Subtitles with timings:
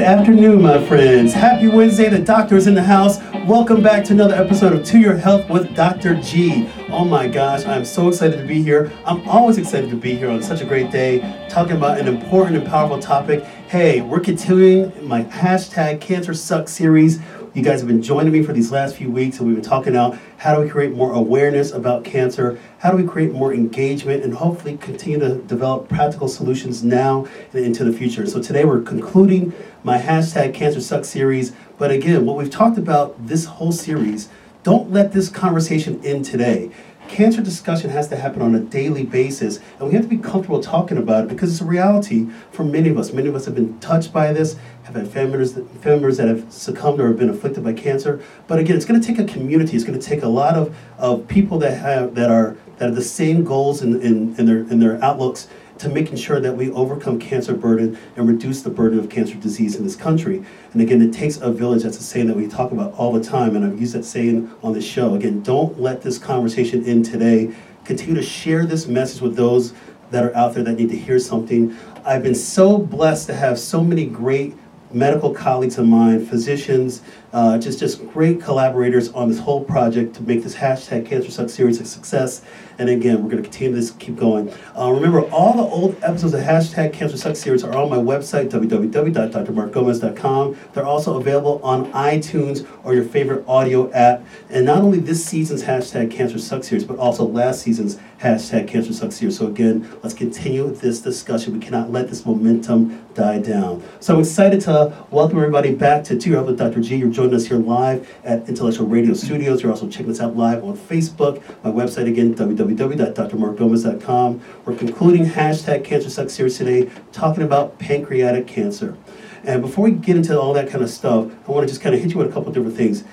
[0.00, 1.34] Good afternoon, my friends.
[1.34, 2.08] Happy Wednesday.
[2.08, 3.18] The doctor is in the house.
[3.46, 6.14] Welcome back to another episode of To Your Health with Dr.
[6.22, 6.66] G.
[6.88, 8.90] Oh my gosh, I'm so excited to be here.
[9.04, 12.56] I'm always excited to be here on such a great day, talking about an important
[12.56, 13.44] and powerful topic.
[13.68, 17.20] Hey, we're continuing my hashtag Cancer Sucks series.
[17.52, 19.92] You guys have been joining me for these last few weeks, and we've been talking
[19.92, 24.24] about how do we create more awareness about cancer, how do we create more engagement,
[24.24, 28.26] and hopefully continue to develop practical solutions now and into the future.
[28.26, 29.52] So today we're concluding
[29.84, 31.52] my hashtag Cancer Sucks series.
[31.76, 34.30] But again, what we've talked about this whole series,
[34.62, 36.70] don't let this conversation end today
[37.10, 40.62] cancer discussion has to happen on a daily basis, and we have to be comfortable
[40.62, 43.12] talking about it because it's a reality for many of us.
[43.12, 46.28] Many of us have been touched by this, have had family members, family members that
[46.28, 48.22] have succumbed or have been afflicted by cancer.
[48.46, 49.76] But again, it's going to take a community.
[49.76, 52.94] It's going to take a lot of, of people that have that are that have
[52.94, 55.48] the same goals in, in, in their in their outlooks
[55.80, 59.76] to making sure that we overcome cancer burden and reduce the burden of cancer disease
[59.76, 60.44] in this country.
[60.74, 61.84] And again, it takes a village.
[61.84, 64.50] That's a saying that we talk about all the time, and I've used that saying
[64.62, 65.14] on the show.
[65.14, 67.54] Again, don't let this conversation end today.
[67.86, 69.72] Continue to share this message with those
[70.10, 71.74] that are out there that need to hear something.
[72.04, 74.54] I've been so blessed to have so many great
[74.92, 77.00] medical colleagues of mine, physicians,
[77.32, 81.52] uh, just just great collaborators on this whole project to make this hashtag Cancer Sucks
[81.52, 82.42] series a success.
[82.78, 84.50] And again, we're going to continue this, keep going.
[84.76, 88.48] Uh, remember, all the old episodes of hashtag Cancer Sucks series are on my website,
[88.48, 90.56] www.drmarkgomez.com.
[90.72, 94.24] They're also available on iTunes or your favorite audio app.
[94.48, 98.94] And not only this season's hashtag Cancer Sucks series, but also last season's hashtag Cancer
[98.94, 99.36] Sucks series.
[99.36, 101.52] So again, let's continue this discussion.
[101.52, 103.82] We cannot let this momentum die down.
[104.00, 106.80] So I'm excited to welcome everybody back to Two Health with Dr.
[106.80, 106.96] G.
[106.96, 109.62] You're joining us here live at Intellectual Radio Studios.
[109.62, 111.42] You're also checking us out live on Facebook.
[111.62, 114.40] My website again, www.drmarkgomez.com.
[114.64, 118.96] We're concluding hashtag Cancer Sucks series today, talking about pancreatic cancer.
[119.44, 121.94] And before we get into all that kind of stuff, I want to just kind
[121.94, 123.04] of hit you with a couple different things.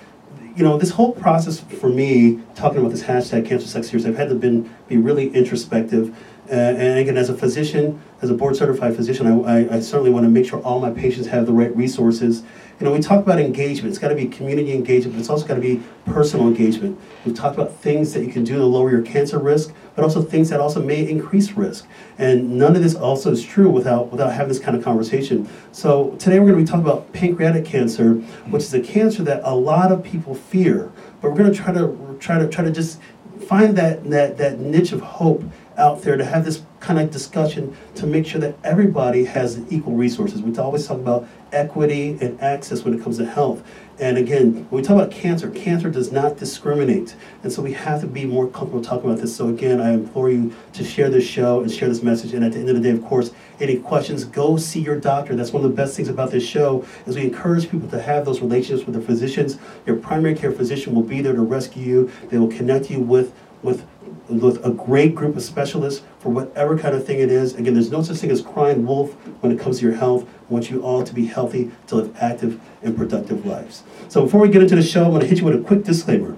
[0.56, 4.16] You know, this whole process for me, talking about this hashtag Cancer Sucks series, I've
[4.16, 6.16] had to been, be really introspective.
[6.50, 10.12] Uh, and again, as a physician, as a board certified physician, I, I, I certainly
[10.12, 12.44] want to make sure all my patients have the right resources
[12.80, 13.90] you know, we talk about engagement.
[13.90, 17.00] It's got to be community engagement, but it's also got to be personal engagement.
[17.26, 20.22] We've talked about things that you can do to lower your cancer risk, but also
[20.22, 21.88] things that also may increase risk.
[22.20, 25.50] And none of this also is true without without having this kind of conversation.
[25.72, 28.14] So today we're going to be talking about pancreatic cancer,
[28.52, 30.92] which is a cancer that a lot of people fear.
[31.20, 33.00] But we're going to try to try to try to just
[33.48, 35.44] find that that that niche of hope
[35.78, 39.94] out there to have this kind of discussion to make sure that everybody has equal
[39.94, 40.42] resources.
[40.42, 43.64] We always talk about equity and access when it comes to health.
[44.00, 47.16] And again, when we talk about cancer, cancer does not discriminate.
[47.42, 49.36] And so we have to be more comfortable talking about this.
[49.36, 52.34] So again, I implore you to share this show and share this message.
[52.34, 55.36] And at the end of the day, of course, any questions, go see your doctor.
[55.36, 58.24] That's one of the best things about this show is we encourage people to have
[58.24, 59.58] those relationships with their physicians.
[59.88, 62.12] Your primary care physician will be there to rescue you.
[62.30, 63.34] They will connect you with
[63.64, 63.84] with
[64.30, 67.56] with a great group of specialists for whatever kind of thing it is.
[67.56, 70.28] Again, there's no such thing as crying wolf when it comes to your health.
[70.50, 73.84] I want you all to be healthy, to live active and productive lives.
[74.10, 75.84] So before we get into the show, I'm going to hit you with a quick
[75.84, 76.38] disclaimer.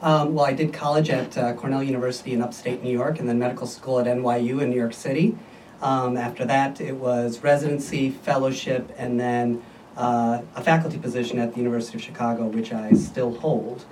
[0.00, 3.38] Um, well, I did college at uh, Cornell University in upstate New York, and then
[3.38, 5.36] medical school at NYU in New York City.
[5.82, 9.62] Um, after that, it was residency, fellowship, and then
[9.96, 13.84] uh, a faculty position at the University of Chicago, which I still hold.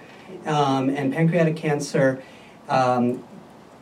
[0.45, 2.23] Um, and pancreatic cancer,
[2.69, 3.25] um,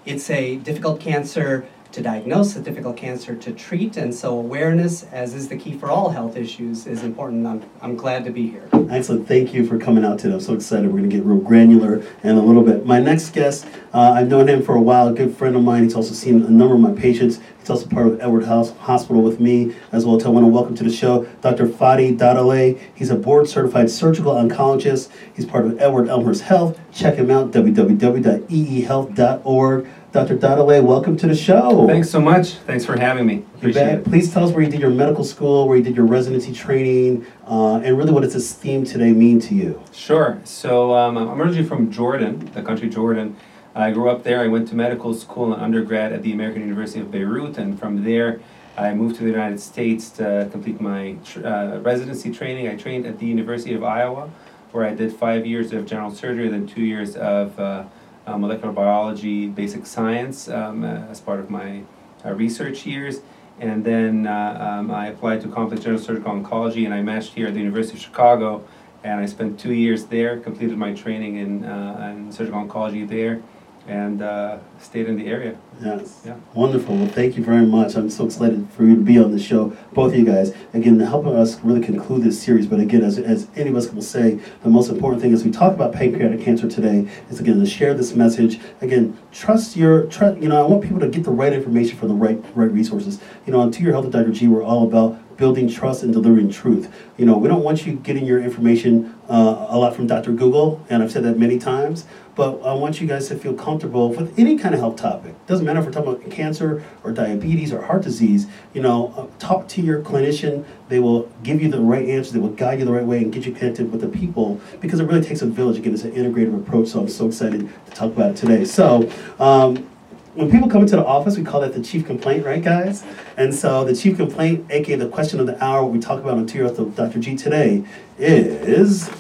[0.06, 5.32] it's a difficult cancer to diagnose, a difficult cancer to treat, and so awareness, as
[5.32, 7.46] is the key for all health issues, is important.
[7.46, 8.68] I'm, I'm glad to be here.
[8.90, 9.28] Excellent.
[9.28, 10.34] Thank you for coming out today.
[10.34, 10.86] I'm so excited.
[10.86, 12.84] We're going to get real granular in a little bit.
[12.84, 15.84] My next guest, uh, I've known him for a while, a good friend of mine.
[15.84, 17.38] He's also seen a number of my patients.
[17.60, 20.18] He's also part of Edward House Hospital with me as well.
[20.20, 21.66] So I want to welcome to the show Dr.
[21.66, 22.78] Fadi Dahdaleh.
[22.94, 25.08] He's a board certified surgical oncologist.
[25.34, 26.78] He's part of Edward-Elmhurst Health.
[26.92, 29.88] Check him out, www.eehealth.org.
[30.14, 30.36] Dr.
[30.36, 31.88] Dahdaleh, welcome to the show.
[31.88, 32.52] Thanks so much.
[32.52, 33.44] Thanks for having me.
[33.56, 34.04] Appreciate it.
[34.04, 37.26] Please tell us where you did your medical school, where you did your residency training,
[37.48, 39.82] uh, and really what does this theme today mean to you?
[39.92, 40.40] Sure.
[40.44, 43.34] So um, I'm originally from Jordan, the country Jordan.
[43.74, 44.38] I grew up there.
[44.38, 48.04] I went to medical school and undergrad at the American University of Beirut, and from
[48.04, 48.38] there
[48.78, 52.68] I moved to the United States to complete my tr- uh, residency training.
[52.68, 54.30] I trained at the University of Iowa,
[54.70, 57.82] where I did five years of general surgery, then two years of uh,
[58.26, 61.82] uh, molecular biology, basic science um, uh, as part of my
[62.24, 63.20] uh, research years.
[63.60, 67.46] And then uh, um, I applied to complex general surgical oncology, and I matched here
[67.46, 68.64] at the University of Chicago.
[69.04, 73.42] And I spent two years there, completed my training in, in surgical oncology there,
[73.86, 75.56] and uh, stayed in the area.
[75.82, 76.22] Yes.
[76.24, 76.36] Yeah.
[76.54, 76.96] Wonderful.
[76.96, 77.96] Well, thank you very much.
[77.96, 80.54] I'm so excited for you to be on the show, both of you guys.
[80.72, 82.66] Again, helping us really conclude this series.
[82.66, 85.50] But again, as, as any of us will say, the most important thing as we
[85.50, 88.60] talk about pancreatic cancer today is again to share this message.
[88.80, 90.40] Again, trust your trust.
[90.40, 93.20] You know, I want people to get the right information from the right right resources.
[93.46, 94.32] You know, on To Your Health with Dr.
[94.32, 96.92] G, we're all about building trust and delivering truth.
[97.16, 100.32] You know, we don't want you getting your information uh, a lot from Dr.
[100.32, 102.06] Google, and I've said that many times.
[102.36, 105.34] But I want you guys to feel comfortable with any kind of health topic.
[105.46, 108.48] Doesn't matter if we're talking about cancer or diabetes or heart disease.
[108.72, 110.64] You know, uh, talk to your clinician.
[110.88, 112.32] They will give you the right answers.
[112.32, 114.98] They will guide you the right way and get you connected with the people because
[114.98, 115.78] it really takes a village.
[115.78, 116.88] Again, it's an integrative approach.
[116.88, 118.64] So I'm so excited to talk about it today.
[118.64, 119.10] So.
[119.38, 119.88] Um,
[120.34, 123.04] when people come into the office, we call that the chief complaint, right, guys?
[123.36, 126.46] And so the chief complaint, aka the question of the hour, we talk about on
[126.46, 127.20] Tear with Dr.
[127.20, 127.84] G today,
[128.18, 129.10] is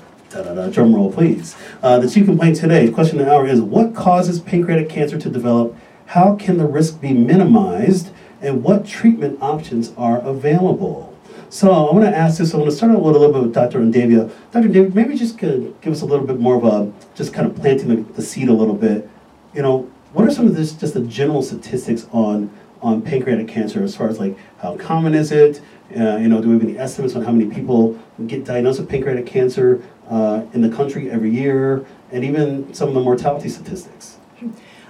[0.72, 1.56] drum roll, please.
[1.82, 5.30] Uh, the chief complaint today, question of the hour is: What causes pancreatic cancer to
[5.30, 5.76] develop?
[6.06, 8.10] How can the risk be minimized?
[8.40, 11.16] And what treatment options are available?
[11.48, 12.52] So I want to ask this.
[12.52, 13.78] I want to start out with a little bit with Dr.
[13.78, 14.30] Undavia.
[14.50, 14.68] Dr.
[14.68, 17.56] Undavia, maybe just could give us a little bit more of a, just kind of
[17.56, 19.08] planting the, the seed a little bit.
[19.54, 22.50] You know, what are some of this, just the general statistics on
[22.80, 25.60] on pancreatic cancer as far as like how common is it?
[25.96, 28.88] Uh, you know, do we have any estimates on how many people get diagnosed with
[28.88, 34.18] pancreatic cancer uh, in the country every year, and even some of the mortality statistics?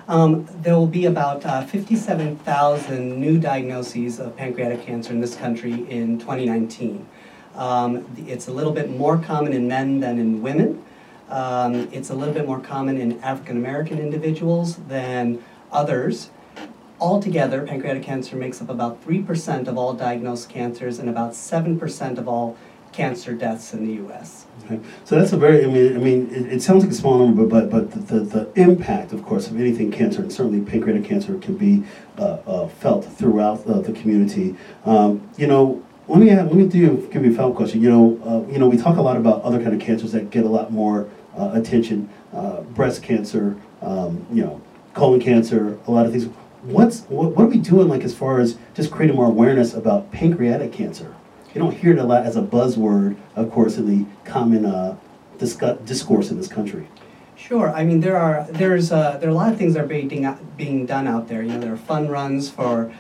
[0.07, 5.89] Um, there will be about uh, 57,000 new diagnoses of pancreatic cancer in this country
[5.89, 7.07] in 2019.
[7.55, 10.85] Um, it's a little bit more common in men than in women.
[11.29, 16.31] Um, it's a little bit more common in African American individuals than others.
[17.01, 22.29] Altogether, pancreatic cancer makes up about 3% of all diagnosed cancers and about 7% of
[22.29, 22.57] all
[22.95, 24.47] cancer deaths in the US.
[24.65, 24.81] Okay.
[25.05, 27.45] So that's a very, I mean, I mean, it, it sounds like a small number,
[27.45, 31.37] but but, the, the, the impact, of course, of anything cancer, and certainly pancreatic cancer,
[31.39, 31.83] can be
[32.17, 34.55] uh, uh, felt throughout uh, the community.
[34.85, 37.83] Um, you know, let me let me do give you a follow-up question.
[37.83, 40.31] You know, uh, you know, we talk a lot about other kind of cancers that
[40.31, 44.61] get a lot more uh, attention, uh, breast cancer, um, you know,
[44.93, 46.29] colon cancer, a lot of things.
[46.63, 50.13] What's what, what are we doing like as far as just creating more awareness about
[50.13, 51.15] pancreatic cancer?
[51.55, 54.97] You don't hear it a lot as a buzzword, of course, in the common uh,
[55.39, 56.89] discuss, discourse in this country.
[57.37, 57.71] Sure.
[57.73, 60.27] I mean, there are there's uh, there are a lot of things that are being
[60.57, 61.43] being done out there.
[61.43, 62.93] You know, there are fun runs for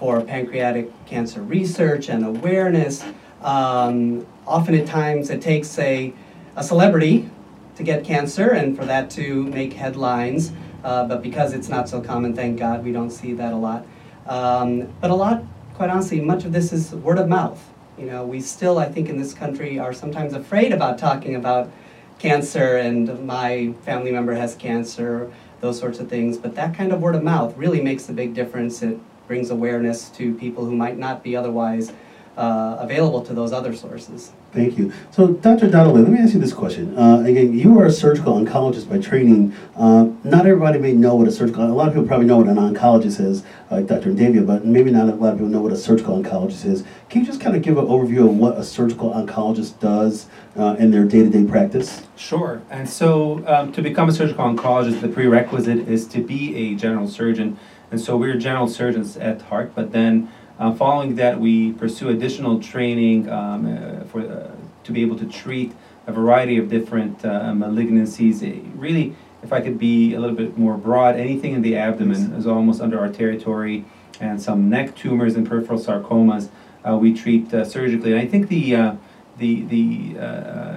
[0.00, 3.04] for pancreatic cancer research and awareness.
[3.42, 6.14] Um, often at times it takes a,
[6.56, 7.28] a celebrity
[7.76, 10.52] to get cancer and for that to make headlines.
[10.82, 13.86] Uh, but because it's not so common, thank God, we don't see that a lot.
[14.26, 17.62] Um, but a lot, quite honestly, much of this is word of mouth.
[17.98, 21.70] You know, we still, I think, in this country are sometimes afraid about talking about
[22.18, 25.30] cancer and my family member has cancer,
[25.60, 26.38] those sorts of things.
[26.38, 28.80] But that kind of word of mouth really makes a big difference.
[28.82, 28.98] It
[29.30, 31.92] brings awareness to people who might not be otherwise
[32.36, 34.32] uh, available to those other sources.
[34.52, 34.92] Thank you.
[35.12, 35.68] So, Dr.
[35.68, 36.98] Dahdaleh, let me ask you this question.
[36.98, 39.54] Uh, again, you are a surgical oncologist by training.
[39.76, 42.48] Uh, not everybody may know what a surgical, a lot of people probably know what
[42.48, 44.10] an oncologist is, like Dr.
[44.10, 46.82] Undavia, but maybe not a lot of people know what a surgical oncologist is.
[47.08, 50.74] Can you just kind of give an overview of what a surgical oncologist does uh,
[50.80, 52.02] in their day to day practice?
[52.16, 52.62] Sure.
[52.68, 57.06] And so, um, to become a surgical oncologist, the prerequisite is to be a general
[57.06, 57.56] surgeon.
[57.90, 60.30] And so, we're general surgeons at heart, but then
[60.60, 64.50] uh, following that, we pursue additional training um, uh, for, uh,
[64.84, 65.72] to be able to treat
[66.06, 68.42] a variety of different uh, malignancies.
[68.42, 72.34] It really, if I could be a little bit more broad, anything in the abdomen
[72.34, 73.86] is almost under our territory,
[74.20, 76.50] and some neck tumors and peripheral sarcomas
[76.86, 78.12] uh, we treat uh, surgically.
[78.12, 78.98] And I think the
[79.38, 80.14] the the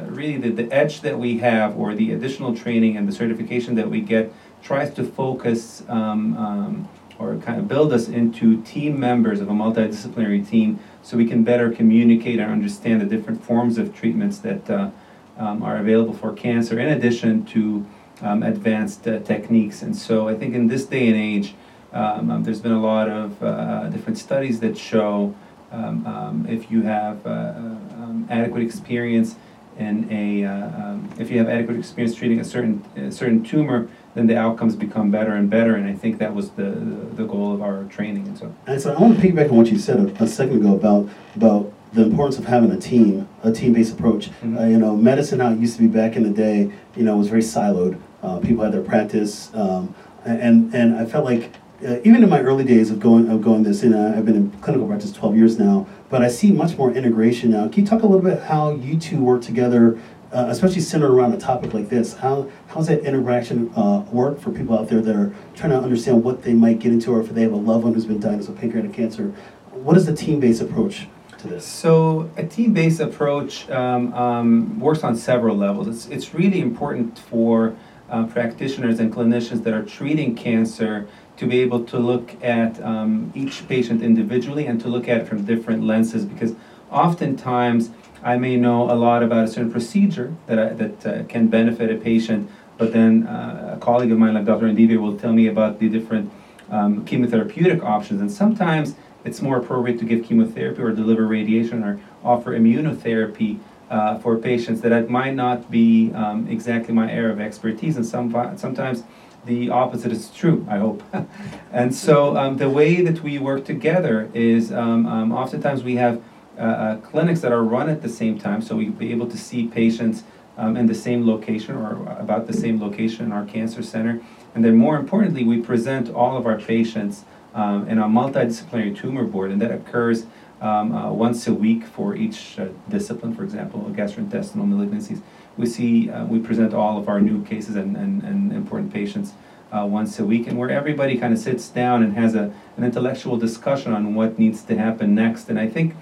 [0.08, 3.89] really the, the edge that we have, or the additional training and the certification that
[3.89, 5.84] we get, tries to focus.
[5.89, 6.89] Um, um,
[7.24, 11.44] or kind of build us into team members of a multidisciplinary team so we can
[11.44, 14.89] better communicate and understand the different forms of treatments that uh,
[15.38, 17.86] um, are available for cancer in addition to
[18.22, 19.82] um, advanced uh, techniques.
[19.82, 21.56] And so I think in this day and age,
[21.92, 25.36] um, um there's been a lot of uh, different studies that show
[25.72, 29.36] um, um, if you have uh, uh, adequate experience
[29.80, 34.27] in a, uh, if you have adequate experience treating a certain, a certain tumor, then
[34.27, 35.75] the outcomes become better and better.
[35.75, 38.27] And I think that was the, the, the goal of our training.
[38.27, 40.58] And so, and so I want to piggyback on what you said a, a second
[40.58, 44.29] ago about about the importance of having a team, a team-based approach.
[44.29, 44.58] Mm-hmm.
[44.58, 47.17] Uh, you know, medicine how it used to be back in the day, you know,
[47.17, 48.00] was very siloed.
[48.24, 49.93] Uh, people had their practice, um,
[50.25, 51.51] and and I felt like
[51.86, 54.51] uh, even in my early days of going of going this, and I've been in
[54.62, 57.67] clinical practice 12 years now, but I see much more integration now.
[57.67, 60.00] Can you talk a little bit how you two work together
[60.33, 64.51] uh, especially centered around a topic like this, how how's that interaction uh, work for
[64.51, 67.29] people out there that are trying to understand what they might get into, or if
[67.29, 69.33] they have a loved one who's been diagnosed with pancreatic cancer?
[69.71, 71.07] What is the team-based approach
[71.39, 71.65] to this?
[71.65, 75.87] So a team-based approach um, um, works on several levels.
[75.87, 77.75] It's it's really important for
[78.09, 83.31] uh, practitioners and clinicians that are treating cancer to be able to look at um,
[83.35, 86.55] each patient individually and to look at it from different lenses because
[86.91, 87.89] oftentimes
[88.24, 91.92] I may know a lot about a certain procedure that, I, that uh, can benefit
[91.92, 94.65] a patient, but then uh, a colleague of mine, like Dr.
[94.65, 96.32] Undavia, will tell me about the different
[96.70, 98.22] um, chemotherapeutic options.
[98.22, 104.18] And sometimes it's more appropriate to give chemotherapy or deliver radiation or offer immunotherapy uh,
[104.20, 107.98] for patients that might not be um, exactly my area of expertise.
[107.98, 109.03] And some, sometimes
[109.46, 111.03] the opposite is true, I hope.
[111.72, 116.22] and so um, the way that we work together is um, um, oftentimes we have
[116.57, 119.38] uh, uh, clinics that are run at the same time, so we be able to
[119.38, 120.24] see patients
[120.57, 124.22] um, in the same location or about the same location in our cancer center.
[124.53, 129.24] And then more importantly, we present all of our patients um, in a multidisciplinary tumor
[129.24, 130.25] board, and that occurs
[130.62, 135.22] um, uh, once a week for each uh, discipline, for example, gastrointestinal malignancies.
[135.57, 139.33] We see, uh, we present all of our new cases and, and, and important patients
[139.72, 142.83] uh, once a week, and where everybody kind of sits down and has a, an
[142.83, 145.50] intellectual discussion on what needs to happen next.
[145.50, 145.95] And I think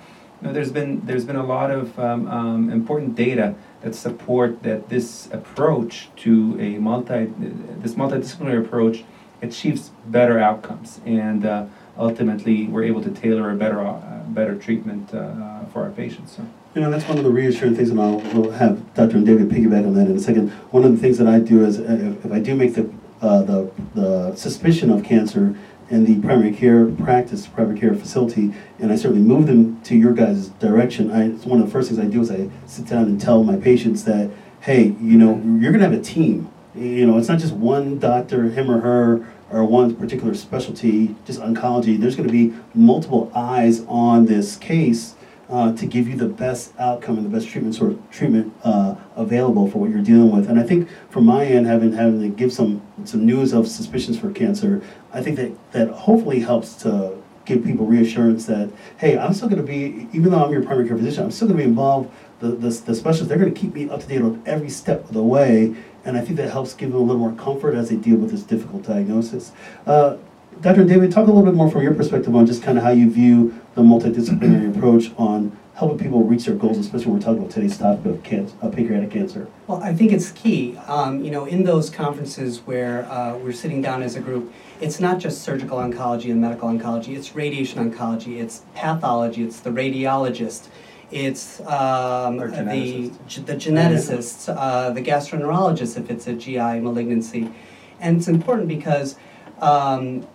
[0.47, 4.89] know, there's been there's been a lot of um, um, important data that support that
[4.89, 9.03] this approach to a multi this multidisciplinary approach
[9.41, 11.65] achieves better outcomes, and uh,
[11.97, 16.35] ultimately we're able to tailor a better uh, better treatment uh, for our patients.
[16.37, 16.45] So.
[16.73, 19.17] You know, that's one of the reassuring things, and I'll we'll have Dr.
[19.17, 20.51] Undavia piggyback on that in a second.
[20.71, 22.89] One of the things that I do is, uh, if, if I do make the,
[23.21, 25.53] uh, the, the suspicion of cancer,
[25.91, 30.13] in the primary care practice, primary care facility, and I certainly move them to your
[30.13, 31.11] guys' direction.
[31.11, 33.43] I, it's one of the first things I do is I sit down and tell
[33.43, 34.31] my patients that,
[34.61, 36.49] hey, you know, you're gonna have a team.
[36.73, 41.41] You know, it's not just one doctor, him or her, or one particular specialty, just
[41.41, 41.99] oncology.
[41.99, 45.15] There's gonna be multiple eyes on this case
[45.51, 48.95] uh, to give you the best outcome and the best treatment sort of treatment uh,
[49.15, 50.49] available for what you're dealing with.
[50.49, 54.17] And I think from my end, having having to give some some news of suspicions
[54.17, 54.81] for cancer,
[55.13, 59.61] I think that that hopefully helps to give people reassurance that hey, I'm still going
[59.61, 62.09] to be even though I'm your primary care physician, I'm still going to be involved.
[62.39, 65.03] The, the, the specialists they're going to keep me up to date on every step
[65.03, 67.89] of the way, and I think that helps give them a little more comfort as
[67.89, 69.51] they deal with this difficult diagnosis.
[69.85, 70.17] Uh,
[70.59, 70.83] Dr.
[70.83, 73.09] David, talk a little bit more from your perspective on just kind of how you
[73.09, 77.51] view the multidisciplinary approach on helping people reach their goals, especially when we're talking about
[77.51, 79.47] today's topic of cancer, uh, pancreatic cancer?
[79.67, 80.77] Well, I think it's key.
[80.87, 84.99] Um, you know, in those conferences where uh, we're sitting down as a group, it's
[84.99, 87.15] not just surgical oncology and medical oncology.
[87.15, 88.39] It's radiation oncology.
[88.41, 89.43] It's pathology.
[89.43, 90.67] It's the radiologist.
[91.09, 93.11] It's um, the
[93.45, 97.51] the geneticists, uh, the gastroenterologist if it's a GI malignancy,
[97.99, 99.17] and it's important because
[99.59, 100.25] um,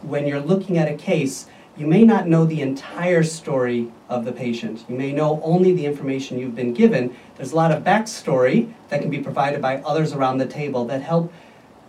[0.00, 4.32] when you're looking at a case, you may not know the entire story of the
[4.32, 4.84] patient.
[4.88, 7.16] You may know only the information you've been given.
[7.36, 11.02] There's a lot of backstory that can be provided by others around the table that
[11.02, 11.32] help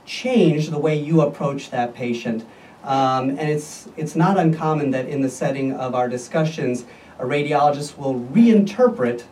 [0.06, 2.46] change the way you approach that patient.
[2.84, 6.86] Um, and it's, it's not uncommon that in the setting of our discussions,
[7.20, 9.24] a radiologist will reinterpret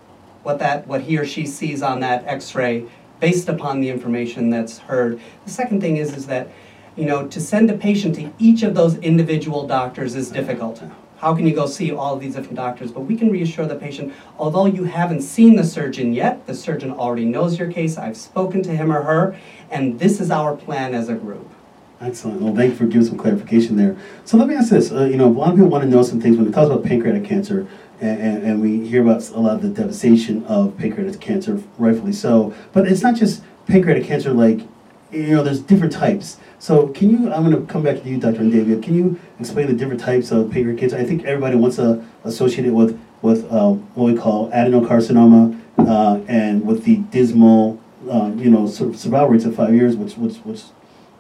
[0.43, 2.85] what, that, what he or she sees on that x-ray
[3.19, 5.19] based upon the information that's heard.
[5.45, 6.49] The second thing is, is that
[6.95, 10.81] you know, to send a patient to each of those individual doctors is difficult.
[11.17, 12.91] how can you go see all of these different doctors?
[12.91, 16.91] But we can reassure the patient, although you haven't seen the surgeon yet, the surgeon
[16.91, 19.39] already knows your case, I've spoken to him or her,
[19.71, 21.49] and this is our plan as a group.
[22.01, 22.41] Excellent.
[22.41, 23.95] Well, thank you for giving some clarification there.
[24.25, 24.91] So let me ask this.
[24.91, 26.69] Uh, you know, a lot of people want to know some things when we talk
[26.69, 27.65] about pancreatic cancer,
[28.01, 32.11] and, and, and, we hear about a lot of the devastation of pancreatic cancer, rightfully
[32.11, 32.53] so.
[32.73, 34.67] But it's not just pancreatic cancer, like,
[35.13, 36.37] you know, there's different types.
[36.59, 38.39] So can you, I'm going to come back to you, Dr.
[38.39, 40.97] Undavia, Can you explain the different types of pancreatic cancer?
[40.97, 46.21] I think everybody wants to associate it with, with uh, what we call adenocarcinoma uh,
[46.27, 47.79] and with the dismal,
[48.09, 50.63] uh, you know, survival rates of five years, which, which, which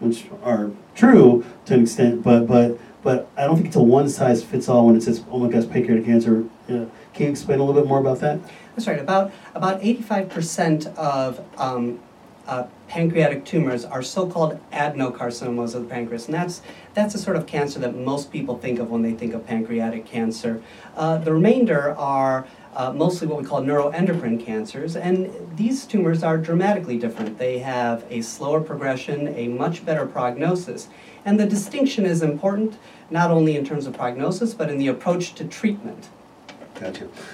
[0.03, 4.09] which are true to an extent, but but but I don't think it's a one
[4.09, 6.45] size fits all when it says, oh my gosh, pancreatic cancer.
[6.67, 8.39] can you explain a little bit more about that?
[8.75, 8.99] That's right.
[8.99, 11.99] About about 85% of um,
[12.47, 16.61] uh, pancreatic tumors are so-called adenocarcinomas of the pancreas, and that's
[16.93, 20.05] that's the sort of cancer that most people think of when they think of pancreatic
[20.05, 20.61] cancer.
[20.95, 22.45] Uh, the remainder are
[22.75, 27.37] uh, mostly what we call neuroendocrine cancers, and these tumors are dramatically different.
[27.37, 30.89] They have a slower progression, a much better prognosis,
[31.23, 32.77] and the distinction is important
[33.09, 36.09] not only in terms of prognosis but in the approach to treatment.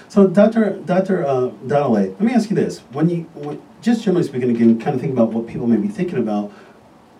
[0.08, 0.79] So, Dr.
[0.86, 1.25] Dr.
[1.25, 4.96] Uh, Dahdaleh, let me ask you this: When you, when, just generally speaking, again, kind
[4.96, 6.51] of think about what people may be thinking about.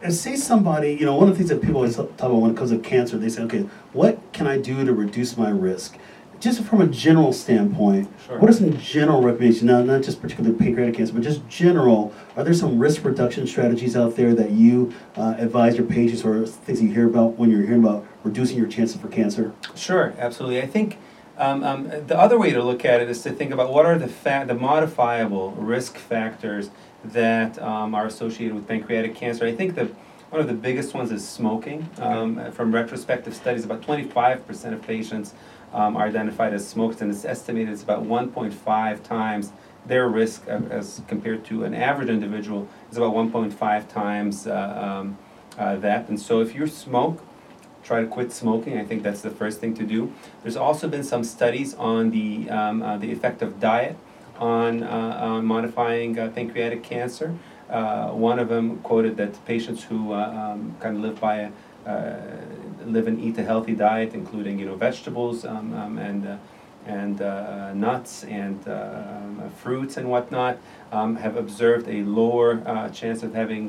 [0.01, 2.51] And say somebody, you know, one of the things that people always talk about when
[2.51, 5.98] it comes to cancer, they say, okay, what can I do to reduce my risk?
[6.39, 8.39] just from a general standpoint, sure.
[8.39, 9.63] what are some general recommendations?
[9.63, 12.13] Now, not just particularly pancreatic cancer, but just general.
[12.36, 16.45] Are there some risk reduction strategies out there that you uh, advise your patients, or
[16.45, 19.53] things you hear about when you're hearing about reducing your chances for cancer?
[19.75, 20.62] Sure, absolutely.
[20.62, 20.97] I think
[21.39, 23.97] um, um, the other way to look at it is to think about what are
[23.97, 26.69] the fa- the modifiable risk factors
[27.04, 29.45] that um, are associated with pancreatic cancer.
[29.45, 29.89] I think the
[30.30, 31.89] one of the biggest ones is smoking.
[31.97, 35.34] Um, from retrospective studies, about 25% of patients
[35.73, 39.52] um, are identified as smokers, and it's estimated it's about 1.5 times
[39.86, 45.17] their risk as compared to an average individual is about 1.5 times uh, um,
[45.58, 46.08] uh, that.
[46.10, 47.23] And so if you smoke,
[47.89, 48.78] try to quit smoking.
[48.78, 50.13] I think that's the first thing to do.
[50.43, 53.95] There's also been some studies on the, um, uh, the effect of diet
[54.38, 57.30] on, uh, modifying uh, pancreatic cancer.
[57.67, 61.49] Uh, one of them quoted that patients who um, kind of live by a
[62.95, 66.23] live and eat a healthy diet, including you know vegetables um, um, and
[66.86, 68.73] and uh, nuts and uh,
[69.15, 70.56] um, fruits and whatnot,
[70.91, 73.65] um, have observed a lower uh, chance of having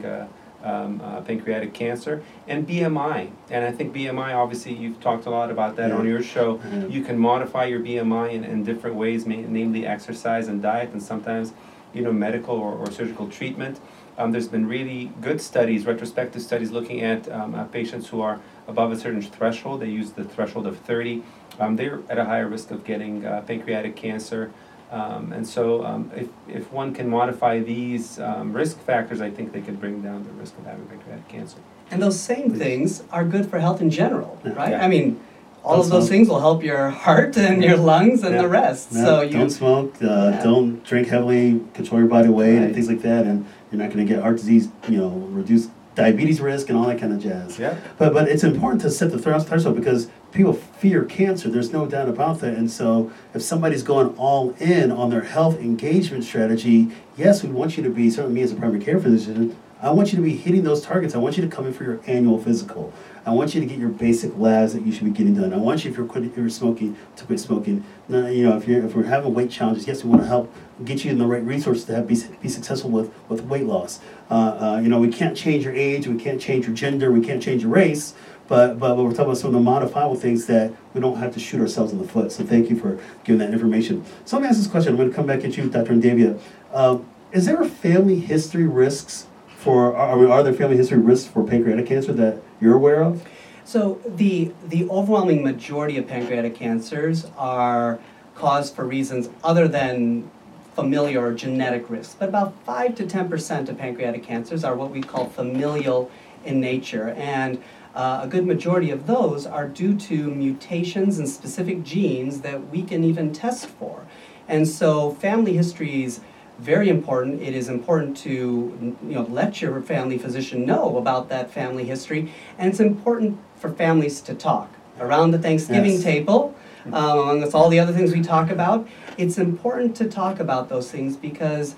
[0.65, 3.31] um, uh, pancreatic cancer and BMI.
[3.51, 5.97] And I think BMI, obviously, you've talked a lot about that yeah.
[5.97, 6.59] on your show.
[6.59, 6.91] Mm-hmm.
[6.91, 11.53] You can modify your BMI in, in different ways, namely exercise and diet, and sometimes
[11.93, 13.81] you know medical or, or surgical treatment.
[14.19, 18.41] Um, there's been really good studies, retrospective studies, looking at um, uh, patients who are
[18.69, 19.81] above a certain threshold.
[19.81, 21.23] They use the threshold of 30.
[21.59, 24.53] Um, they're at a higher risk of getting uh, pancreatic cancer.
[24.91, 29.53] Um, and so, um, if, if one can modify these um, risk factors, I think
[29.53, 31.59] they could bring down the risk of having pancreatic cancer.
[31.93, 34.73] And those same things are good for health in general, right?
[34.73, 34.85] Yeah.
[34.85, 35.21] I mean,
[35.63, 36.11] all don't of those smoke.
[36.11, 38.43] things will help your heart and your lungs and yeah.
[38.43, 38.89] the rest.
[38.93, 39.05] Yeah.
[39.05, 42.63] So you don't smoke, uh, don't drink heavily, control your body weight, right.
[42.65, 43.27] and things like that.
[43.27, 45.69] And you're not going to get heart disease, you know, reduce
[46.01, 47.59] diabetes risk and all that kind of jazz.
[47.59, 47.79] Yeah.
[47.99, 51.49] But but it's important to set the threshold because people fear cancer.
[51.49, 52.55] There's no doubt about that.
[52.55, 57.77] And so if somebody's going all in on their health engagement strategy, yes, we want
[57.77, 59.57] you to be certainly me as a primary care physician.
[59.83, 61.15] I want you to be hitting those targets.
[61.15, 62.93] I want you to come in for your annual physical.
[63.27, 65.53] I want you to get your basic labs that you should be getting done.
[65.53, 67.85] I want you, if you're, if you're smoking, to quit smoking.
[68.09, 70.53] Now, you know, if you're if we're having weight challenges, yes, we want to help
[70.85, 74.01] get you in the right resources to have, be, be successful with, with weight loss.
[74.31, 77.21] Uh, uh, you know, we can't change your age, we can't change your gender, we
[77.21, 78.15] can't change your race,
[78.49, 81.41] but, but we're talking about some of the modifiable things that we don't have to
[81.41, 82.33] shoot ourselves in the foot.
[82.33, 84.05] So thank you for giving that information.
[84.25, 84.93] So let me ask this question.
[84.93, 85.93] I'm going to come back at you, Dr.
[85.93, 86.41] Undavia.
[86.73, 89.27] Um, is there a family history risks
[89.61, 93.27] for, are, are there family history risks for pancreatic cancer that you're aware of?
[93.65, 98.01] So the, the overwhelming majority of pancreatic cancers are
[98.35, 100.31] caused for reasons other than
[100.75, 105.03] familial or genetic risks, but about 5 to 10% of pancreatic cancers are what we
[105.03, 106.11] call familial
[106.45, 107.11] in nature.
[107.11, 107.63] And
[107.95, 112.83] uh, a good majority of those are due to mutations in specific genes that we
[112.83, 114.07] can even test for.
[114.49, 116.21] And so family history is
[116.61, 117.43] very important.
[117.43, 122.33] It is important to you know, let your family physician know about that family history.
[122.59, 126.03] And it's important for families to talk around the Thanksgiving yes.
[126.03, 126.55] table
[126.87, 130.91] um, among all the other things we talk about, it's important to talk about those
[130.91, 131.77] things because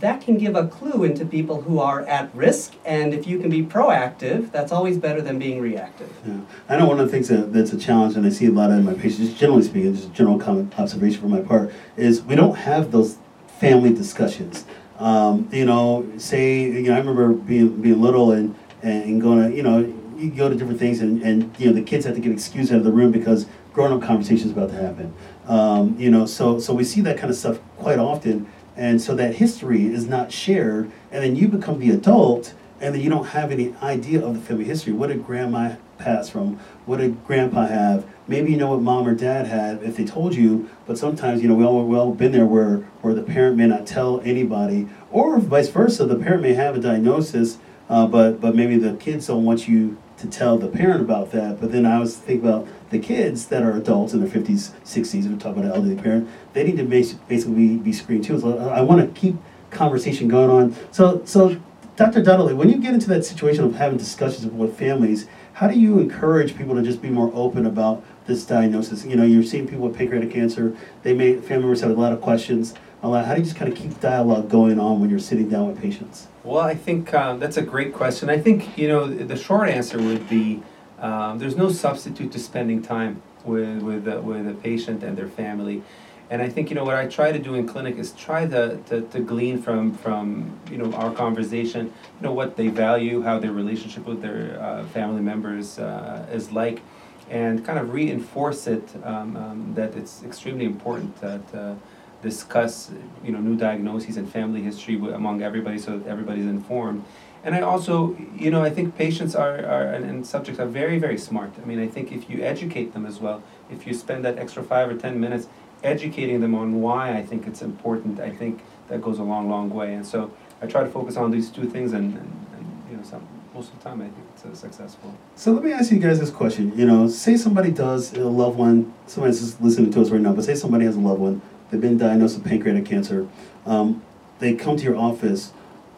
[0.00, 2.74] that can give a clue into people who are at risk.
[2.84, 6.10] And if you can be proactive, that's always better than being reactive.
[6.26, 6.40] Yeah.
[6.68, 8.70] I know one of the things that, that's a challenge, and I see a lot
[8.70, 12.22] of my patients, just generally speaking, just a general comment, observation from my part, is
[12.22, 13.18] we don't have those
[13.62, 14.64] family discussions.
[14.98, 19.56] Um, you know, say, you know, I remember being being little and, and going to,
[19.56, 19.78] you know,
[20.18, 22.72] you go to different things and, and, you know, the kids have to get excused
[22.72, 25.14] out of the room because grown up conversations about to happen.
[25.46, 28.50] Um, you know, so, so we see that kind of stuff quite often.
[28.76, 33.02] And so that history is not shared, and then you become the adult, and then
[33.02, 34.92] you don't have any idea of the family history.
[34.92, 36.58] What did grandma pass from?
[36.86, 38.06] What did grandpa have?
[38.28, 41.48] Maybe you know what mom or dad had if they told you, but sometimes you
[41.48, 45.38] know we all we been there where where the parent may not tell anybody, or
[45.38, 46.04] vice versa.
[46.06, 49.96] The parent may have a diagnosis, uh, but but maybe the kids don't want you
[50.18, 51.60] to tell the parent about that.
[51.60, 55.28] But then I was thinking about the kids that are adults in their 50s, 60s,
[55.28, 58.38] we're talking about an elderly parent, they need to basically be, be screened too.
[58.38, 59.36] So I want to keep
[59.70, 60.76] conversation going on.
[60.92, 61.60] So, so
[61.96, 62.22] Dr.
[62.22, 65.26] Dahdaleh, when you get into that situation of having discussions with families,
[65.62, 69.04] how do you encourage people to just be more open about this diagnosis?
[69.04, 70.76] You know, you're seeing people with pancreatic cancer.
[71.04, 72.74] They may family members have a lot of questions.
[73.00, 73.26] A lot.
[73.26, 75.80] How do you just kind of keep dialogue going on when you're sitting down with
[75.80, 76.26] patients?
[76.42, 78.28] Well, I think um, that's a great question.
[78.28, 80.64] I think you know the short answer would be
[80.98, 85.28] um, there's no substitute to spending time with with uh, with a patient and their
[85.28, 85.84] family.
[86.32, 88.78] And I think you know what I try to do in clinic is try to,
[88.86, 93.38] to, to glean from from you know our conversation, you know what they value, how
[93.38, 96.80] their relationship with their uh, family members uh, is like,
[97.28, 101.76] and kind of reinforce it um, um, that it's extremely important to
[102.22, 102.90] discuss
[103.22, 107.04] you know new diagnoses and family history among everybody so that everybody's informed
[107.44, 111.00] and I also, you know, I think patients are, are and, and, subjects are very,
[111.00, 111.50] very smart.
[111.60, 114.62] I mean, I think if you educate them as well, if you spend that extra
[114.62, 115.48] five or ten minutes
[115.82, 119.70] educating them on why I think it's important, I think that goes a long, long
[119.70, 119.94] way.
[119.94, 123.02] And so I try to focus on these two things, and, and, and you know,
[123.02, 125.14] some, most of the time I think it's uh, successful.
[125.36, 126.76] So let me ask you guys this question.
[126.76, 130.32] You know, say somebody does a loved one, somebody's just listening to us right now,
[130.32, 133.28] but say somebody has a loved one, they've been diagnosed with pancreatic cancer,
[133.66, 134.02] um,
[134.38, 135.52] they come to your office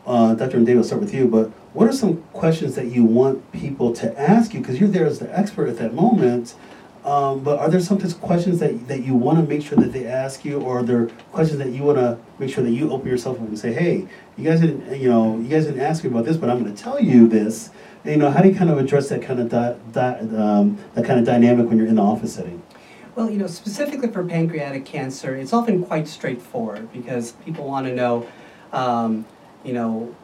[0.07, 0.59] uh, Dr.
[0.61, 4.21] David, I'll start with you, but what are some questions that you want people to
[4.21, 4.61] ask you?
[4.61, 6.55] Because you're there as the expert at that moment.
[7.05, 10.07] Um, but are there some questions that, that you want to make sure that they
[10.07, 13.09] ask you, or are there questions that you want to make sure that you open
[13.09, 16.09] yourself up and say, "Hey, you guys didn't, you know, you guys didn't ask me
[16.09, 17.69] about this, but I'm going to tell you this."
[18.05, 20.79] And, you know, how do you kind of address that kind of di- di- um,
[20.95, 22.63] that kind of dynamic when you're in the office setting?
[23.15, 27.95] Well, you know, specifically for pancreatic cancer, it's often quite straightforward because people want to
[27.95, 28.27] know.
[28.73, 29.27] Um,
[29.63, 30.15] you know,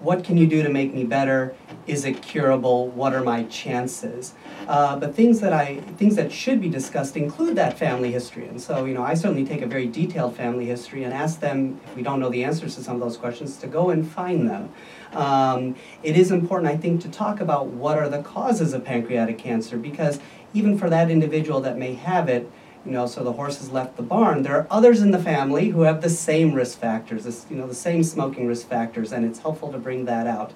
[0.00, 1.54] what can you do to make me better?
[1.86, 2.88] Is it curable?
[2.88, 4.34] What are my chances?
[4.66, 8.60] Uh, but things that I things that should be discussed include that family history, and
[8.60, 11.94] so you know I certainly take a very detailed family history and ask them if
[11.94, 14.70] we don't know the answers to some of those questions to go and find them.
[15.12, 19.38] Um, it is important, I think, to talk about what are the causes of pancreatic
[19.38, 20.18] cancer because
[20.52, 22.50] even for that individual that may have it,
[22.84, 24.42] you know, so the horse has left the barn.
[24.42, 27.66] There are others in the family who have the same risk factors, this, you know,
[27.66, 30.52] the same smoking risk factors, and it's helpful to bring that out.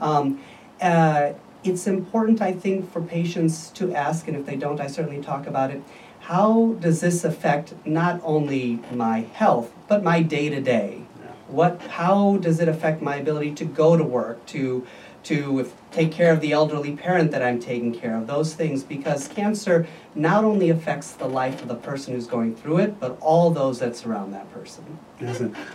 [0.00, 0.40] Um,
[0.84, 1.32] uh,
[1.64, 5.46] it's important, I think, for patients to ask, and if they don't, I certainly talk
[5.46, 5.82] about it.
[6.20, 11.02] How does this affect not only my health, but my day to day?
[11.48, 11.80] What?
[11.82, 14.86] How does it affect my ability to go to work, to
[15.24, 18.82] to if, take care of the elderly parent that I'm taking care of, those things,
[18.82, 23.16] because cancer not only affects the life of the person who's going through it, but
[23.20, 24.98] all those that surround that person.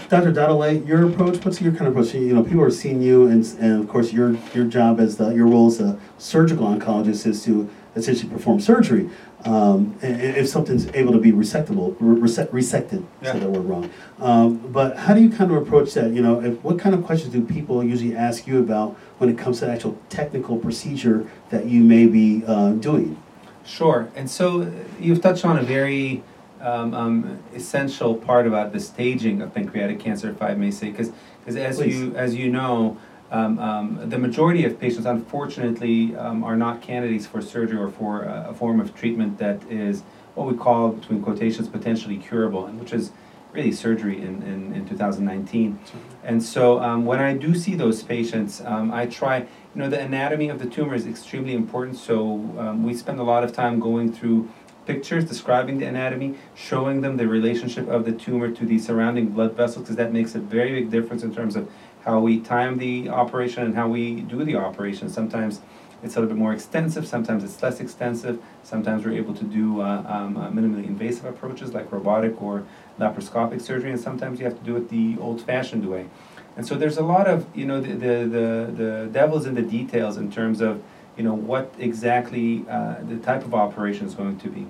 [0.09, 0.33] Dr.
[0.33, 2.13] Dahdaleh, your approach, what's your kind of approach?
[2.13, 5.29] You know, people are seeing you, and, and of course, your your job as the,
[5.29, 9.09] your role as a surgical oncologist is to essentially perform surgery
[9.45, 13.31] um, if something's able to be resectable, resect, resected, yeah.
[13.31, 13.89] say that word wrong.
[14.19, 16.11] Um, but how do you kind of approach that?
[16.11, 19.37] You know, if, what kind of questions do people usually ask you about when it
[19.37, 23.21] comes to actual technical procedure that you may be uh, doing?
[23.65, 24.09] Sure.
[24.15, 26.21] And so uh, you've touched on a very
[26.59, 31.11] um, um, essential part about the staging of pancreatic cancer, if I may say, because
[31.47, 31.97] as Please.
[31.97, 32.97] you as you know,
[33.31, 38.27] um, um, the majority of patients, unfortunately, um, are not candidates for surgery or for
[38.27, 40.01] uh, a form of treatment that is
[40.35, 43.11] what we call, between quotations, potentially curable, and which is
[43.51, 45.79] really surgery in, in, in 2019.
[46.23, 49.99] And so um, when I do see those patients, um, I try, you know, the
[49.99, 51.97] anatomy of the tumor is extremely important.
[51.97, 54.49] So um, we spend a lot of time going through
[54.85, 59.53] pictures describing the anatomy, showing them the relationship of the tumor to the surrounding blood
[59.53, 61.69] vessels, because that makes a very big difference in terms of
[62.05, 65.09] how we time the operation and how we do the operation.
[65.09, 65.61] Sometimes
[66.01, 68.41] it's a little bit more extensive, sometimes it's less extensive.
[68.63, 72.65] Sometimes we're able to do uh, um, uh, minimally invasive approaches like robotic or
[72.99, 76.07] laparoscopic surgery, and sometimes you have to do it the old-fashioned way.
[76.55, 79.61] And so there's a lot of, you know, the, the, the, the devil's in the
[79.61, 80.81] details in terms of,
[81.17, 84.67] you know, what exactly uh, the type of operation is going to be.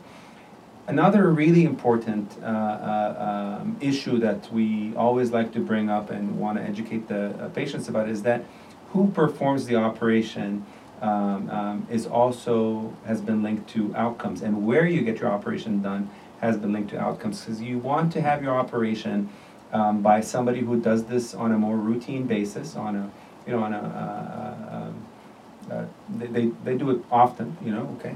[0.89, 6.39] Another really important uh, uh, um, issue that we always like to bring up and
[6.39, 8.43] want to educate the uh, patients about is that
[8.91, 10.65] who performs the operation
[11.03, 15.83] um, um, is also has been linked to outcomes, and where you get your operation
[15.83, 16.09] done
[16.41, 19.29] has been linked to outcomes because you want to have your operation
[19.71, 23.11] um, by somebody who does this on a more routine basis, on a
[23.45, 25.05] you know on a uh, uh, um,
[25.71, 25.85] uh,
[26.17, 28.15] they, they, they do it often, you know, okay.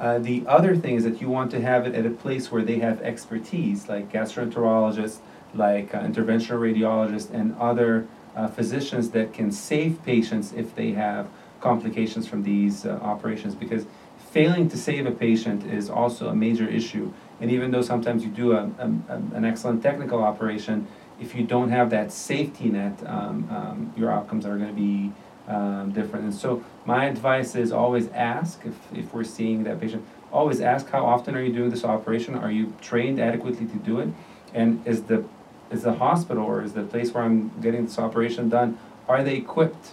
[0.00, 2.62] Uh, the other thing is that you want to have it at a place where
[2.62, 5.18] they have expertise, like gastroenterologists,
[5.54, 11.28] like uh, interventional radiologists, and other uh, physicians that can save patients if they have
[11.60, 13.54] complications from these uh, operations.
[13.54, 13.84] Because
[14.30, 17.12] failing to save a patient is also a major issue.
[17.38, 18.84] And even though sometimes you do a, a,
[19.34, 20.86] an excellent technical operation,
[21.20, 25.12] if you don't have that safety net, um, um, your outcomes are going to be
[25.50, 26.24] um, different.
[26.24, 30.88] And so my advice is always ask if, if we're seeing that patient, always ask
[30.90, 32.36] how often are you doing this operation?
[32.36, 34.08] Are you trained adequately to do it?
[34.54, 35.24] And is the
[35.70, 38.76] is the hospital or is the place where I'm getting this operation done,
[39.08, 39.92] are they equipped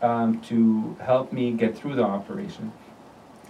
[0.00, 2.72] um, to help me get through the operation?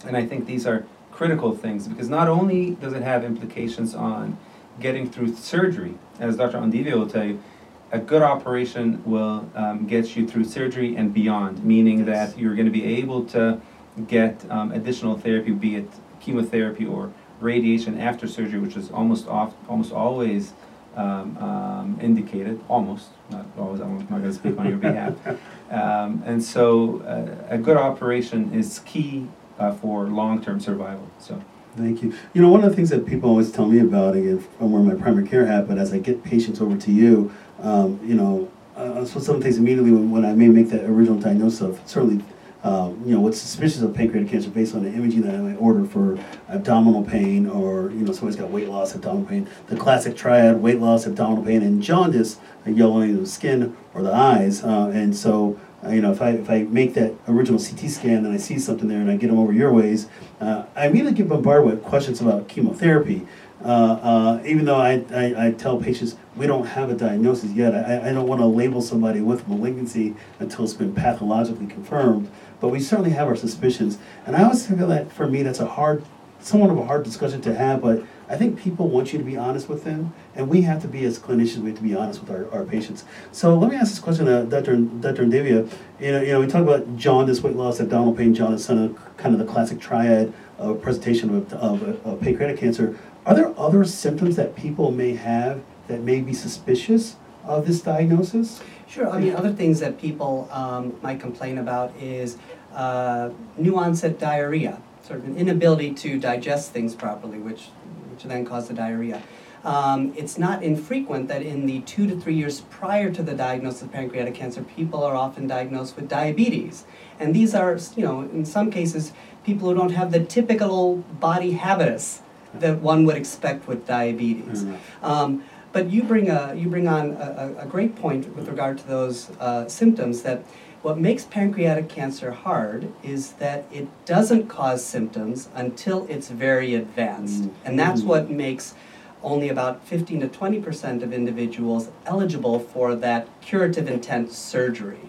[0.07, 4.39] And I think these are critical things because not only does it have implications on
[4.81, 6.57] getting through surgery, as Dr.
[6.57, 7.43] Undavia will tell you,
[7.91, 12.33] a good operation will um, get you through surgery and beyond, meaning Yes.
[12.33, 13.61] that you're going to be able to
[14.07, 19.55] get um, additional therapy, be it chemotherapy or radiation after surgery, which is almost off,
[19.69, 20.53] almost always
[20.97, 22.61] um, um, indicated.
[22.69, 23.81] Almost, not always.
[23.81, 25.15] I'm not going to speak on your behalf.
[25.71, 29.27] Um, and so, uh, a good operation is key
[29.59, 31.07] uh, for long-term survival.
[31.19, 31.43] So.
[31.77, 32.15] Thank you.
[32.33, 34.89] You know, one of the things that people always tell me about, again, I'm wearing
[34.89, 38.51] my primary care hat, but as I get patients over to you, um, you know,
[38.77, 42.25] uh, so some things immediately when, when I may make that original diagnosis of certainly,
[42.63, 45.57] um, you know, what's suspicious of pancreatic cancer based on the imaging that I might
[45.57, 46.19] order for
[46.49, 50.81] abdominal pain or, you know, somebody's got weight loss, abdominal pain, the classic triad, weight
[50.81, 54.63] loss, abdominal pain, and jaundice, a yellowing of the skin or the eyes.
[54.63, 58.25] Uh, and so, uh, you know, if I, if I make that original CT scan
[58.25, 60.09] and I see something there and I get them over your ways,
[60.41, 63.27] uh, I immediately get bombarded with questions about chemotherapy.
[63.65, 67.75] Uh, uh, even though I, I, I tell patients we don't have a diagnosis yet,
[67.75, 72.69] I, I don't want to label somebody with malignancy until it's been pathologically confirmed, but
[72.69, 73.99] we certainly have our suspicions.
[74.27, 76.05] And I always feel that for me, that's a hard,
[76.41, 79.37] somewhat of a hard discussion to have, but I think people want you to be
[79.37, 82.21] honest with them, and we have to be, as clinicians, we have to be honest
[82.21, 83.05] with our, our patients.
[83.33, 84.77] So let me ask this question, uh, Dr.
[84.77, 85.25] Dr.
[85.25, 85.69] Undavia.
[85.99, 89.17] You know, you know, we talk about jaundice, weight loss, abdominal pain, jaundice, kind of,
[89.17, 92.99] kind of the classic triad of presentation of, of, of pancreatic cancer.
[93.29, 98.63] Are there other symptoms that people may have that may be suspicious of this diagnosis?
[98.89, 99.11] Sure.
[99.11, 102.39] I mean, other things that people um, might complain about is
[102.73, 107.67] uh, new onset diarrhea, sort of an inability to digest things properly, which
[108.11, 109.23] which then cause the diarrhea.
[109.63, 113.83] Um, it's not infrequent that in the two to three years prior to the diagnosis
[113.83, 116.87] of pancreatic cancer, people are often diagnosed with diabetes.
[117.21, 119.13] And these are, you know, in some cases,
[119.45, 122.23] people who don't have the typical body habitus
[122.55, 124.65] that one would expect with diabetes.
[125.03, 128.87] Um, but you bring a you bring on a, a great point with regard to
[128.89, 130.23] those uh, symptoms.
[130.23, 130.43] That
[130.83, 137.43] what makes pancreatic cancer hard is that it doesn't cause symptoms until it's very advanced,
[137.45, 137.51] Mm.
[137.65, 138.07] and that's Mm.
[138.07, 138.75] what makes
[139.23, 145.01] only about 15 to 20 percent of individuals eligible for that curative intent surgery.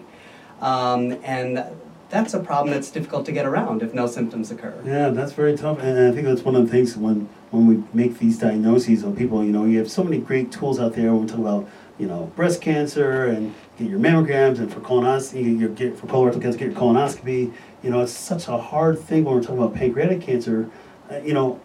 [0.60, 1.64] Um, and
[2.10, 4.74] that's a problem that's difficult to get around if no symptoms occur.
[4.84, 7.82] Yeah, that's very tough, and I think that's one of the things when when we
[7.92, 9.44] make these diagnoses of people.
[9.44, 11.12] You know, you have so many great tools out there.
[11.12, 11.68] When we talk about
[11.98, 16.42] you know breast cancer and get your mammograms, and for colonoscopy, you get, for colorectal
[16.42, 17.52] cancer, get your colonoscopy.
[17.82, 20.68] You know, it's such a hard thing when we're talking about pancreatic cancer.
[21.10, 21.60] Uh, you know,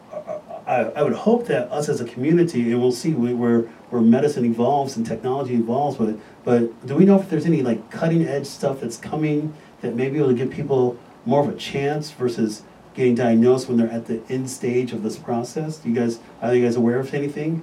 [0.65, 4.45] I, I would hope that us as a community, and we'll see where where medicine
[4.45, 6.19] evolves and technology evolves it.
[6.43, 9.53] But do we know if there's any like cutting edge stuff that's coming
[9.85, 12.63] that may be able to give people more of a chance versus
[12.95, 15.77] getting diagnosed when they're at the end stage of this process?
[15.77, 17.61] Do you guys are you guys aware of anything?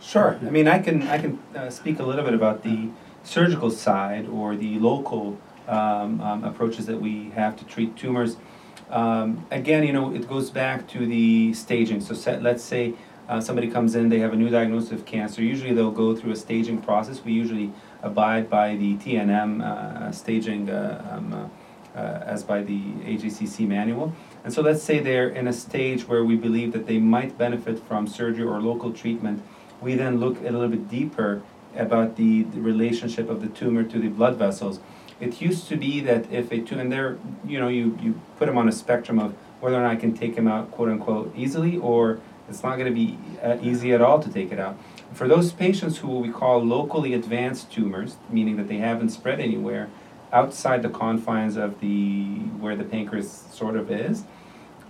[0.00, 0.38] Sure.
[0.42, 2.90] I mean, I can I can uh, speak a little bit about the
[3.24, 8.36] surgical side or the local um, um, approaches that we have to treat tumors.
[8.90, 12.00] Um, again, you know, it goes back to the staging.
[12.00, 12.94] So, set, let's say
[13.28, 15.40] uh, somebody comes in, they have a new diagnosis of cancer.
[15.40, 17.24] Usually, they'll go through a staging process.
[17.24, 21.48] We usually abide by the TNM uh, staging uh, um, uh,
[21.94, 24.12] as by the AJCC manual.
[24.44, 27.78] And so let's say they're in a stage where we believe that they might benefit
[27.86, 29.42] from surgery or local treatment.
[29.80, 31.42] We then look a little bit deeper
[31.76, 34.80] about the, the relationship of the tumor to the blood vessels.
[35.20, 38.46] It used to be that if a tumor, and there, you know, you, you put
[38.46, 41.32] them on a spectrum of whether or not I can take them out, quote unquote,
[41.36, 44.76] easily, or it's not going to be uh, easy at all to take it out.
[45.12, 49.88] For those patients who we call locally advanced tumors, meaning that they haven't spread anywhere,
[50.32, 52.24] outside the confines of the
[52.58, 54.24] where the pancreas sort of is.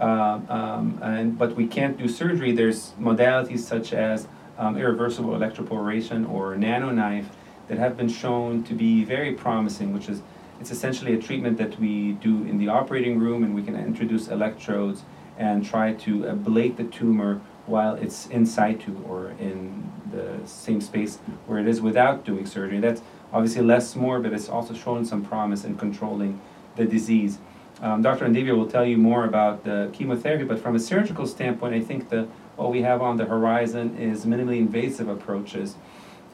[0.01, 2.53] Uh, um, and but we can't do surgery.
[2.53, 4.29] There's modalities such as
[4.59, 7.27] um, irreversible electroporation or NanoKnife
[7.69, 10.23] that have been shown to be very promising, which is
[10.61, 14.29] it's essentially a treatment that we do in the operating room, and we can introduce
[14.29, 15.03] electrodes
[15.39, 21.19] and try to ablate the tumor while it's in situ or in the same space
[21.47, 22.81] where it is without doing surgery.
[22.81, 23.03] That's
[23.33, 24.33] obviously less morbid.
[24.33, 26.41] It's also shown some promise in controlling
[26.77, 27.39] the disease.
[27.81, 28.27] Um, Dr.
[28.27, 32.11] Undavia will tell you more about the chemotherapy, but from a surgical standpoint, I think
[32.11, 35.77] the what we have on the horizon is minimally invasive approaches.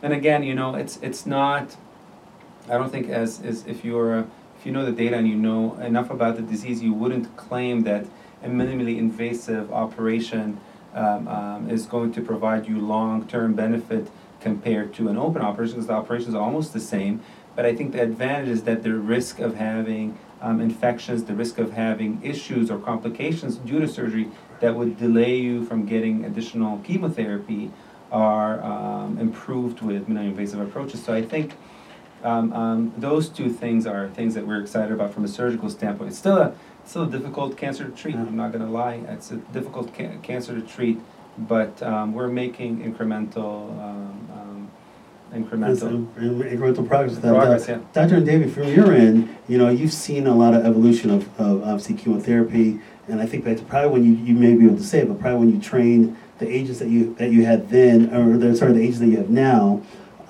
[0.02, 1.76] And again, you know, it's it's not.
[2.68, 4.26] I don't think as, as if you're
[4.58, 7.82] if you know the data and you know enough about the disease, you wouldn't claim
[7.84, 8.04] that
[8.42, 10.60] a minimally invasive operation
[10.94, 14.08] um, um, is going to provide you long-term benefit
[14.40, 17.20] compared to an open operation because the operation is almost the same.
[17.56, 21.58] But I think the advantage is that the risk of having um, infections, the risk
[21.58, 24.28] of having issues or complications due to surgery
[24.60, 27.70] that would delay you from getting additional chemotherapy
[28.10, 31.02] are um, improved with minimally invasive approaches.
[31.02, 31.56] So I think
[32.22, 36.10] um, um, those two things are things that we're excited about from a surgical standpoint.
[36.10, 38.14] It's still a still a difficult cancer to treat.
[38.14, 38.94] I'm not going to lie.
[39.08, 40.98] It's a difficult ca- cancer to treat,
[41.46, 44.70] but um, we're making incremental um, um,
[45.32, 47.18] incremental incremental progress.
[47.18, 47.68] progress.
[47.68, 47.80] Yeah.
[47.92, 48.20] Dr.
[48.20, 51.94] David, from your end, you know, you've seen a lot of evolution of, of obviously
[51.94, 55.08] chemotherapy, and I think that's probably when you, you may be able to say it,
[55.08, 58.56] but probably when you trained the agents that you that you had then, or the,
[58.56, 59.82] sorry, the agents that you have now,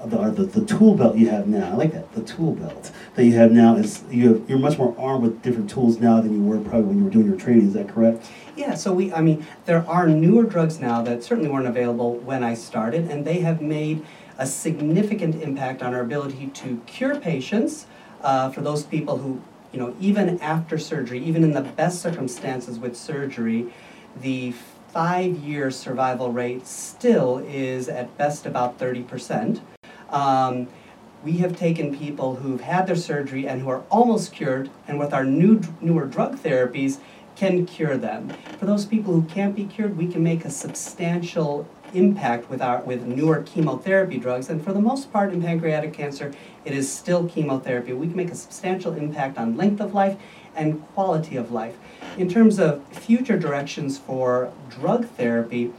[0.04, 1.70] the, or the, the tool belt you have now.
[1.70, 2.12] I like that.
[2.14, 5.42] The tool belt that you have now is you have, you're much more armed with
[5.42, 7.68] different tools now than you were probably when you were doing your training.
[7.68, 8.26] Is that correct?
[8.58, 12.42] Yeah, so we, I mean, there are newer drugs now that certainly weren't available when
[12.42, 14.04] I started, and they have made
[14.36, 17.86] a significant impact on our ability to cure patients
[18.20, 19.40] uh, for those people who,
[19.72, 23.72] you know, even after surgery, even in the best circumstances with surgery,
[24.20, 24.52] the
[24.88, 29.60] five year survival rate still is at best about 30%.
[30.10, 30.66] Um,
[31.24, 35.12] we have taken people who've had their surgery and who are almost cured, and with
[35.14, 36.98] our new newer drug therapies,
[37.38, 38.28] can cure them.
[38.58, 42.82] For those people who can't be cured, we can make a substantial impact with our
[42.82, 44.50] with newer chemotherapy drugs.
[44.50, 46.32] And for the most part, in pancreatic cancer,
[46.64, 47.92] it is still chemotherapy.
[47.92, 50.18] We can make a substantial impact on length of life
[50.56, 51.76] and quality of life.
[52.18, 55.72] In terms of future directions for drug therapy,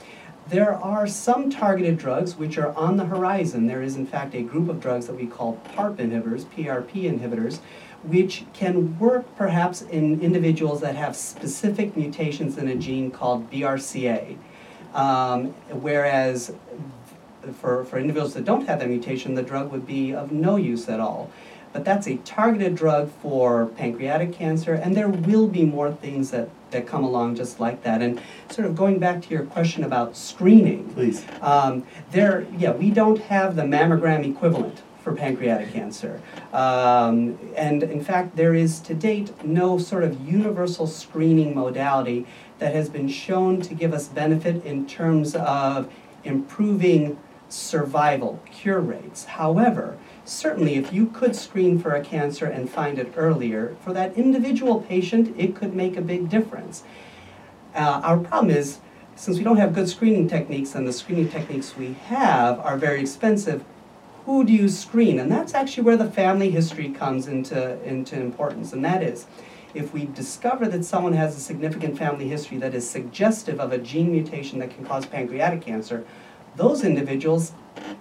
[0.48, 3.68] there are some targeted drugs which are on the horizon.
[3.68, 7.60] There is, in fact, a group of drugs that we call PARP inhibitors, PRP inhibitors,
[8.04, 14.38] which can work perhaps in individuals that have specific mutations in a gene called BRCA.
[14.94, 16.54] Um, whereas
[17.60, 20.88] for, for individuals that don't have that mutation, the drug would be of no use
[20.90, 21.30] at all.
[21.72, 26.50] But that's a targeted drug for pancreatic cancer, and there will be more things that,
[26.72, 28.02] that come along just like that.
[28.02, 31.24] And sort of going back to your question about screening, Please.
[31.42, 36.22] um, there, yeah, we don't have the mammogram equivalent for pancreatic cancer.
[36.54, 42.28] Um, and in fact, there is to date no sort of universal screening modality
[42.60, 45.92] that has been shown to give us benefit in terms of
[46.24, 47.18] improving
[47.48, 49.26] survival, cure rates.
[49.26, 54.16] However, certainly if you could screen for a cancer and find it earlier, for that
[54.16, 56.84] individual patient, it could make a big difference.
[57.74, 58.80] Uh, our problem is,
[59.16, 63.02] since we don't have good screening techniques and the screening techniques we have are very
[63.02, 63.66] expensive,
[64.30, 65.18] who do you screen?
[65.18, 68.74] And that's actually where the family history comes into, into importance.
[68.74, 69.26] And that is,
[69.74, 73.80] if we discover that someone has a significant family history that is suggestive of a
[73.80, 76.06] gene mutation that can cause pancreatic cancer,
[76.58, 77.54] those individuals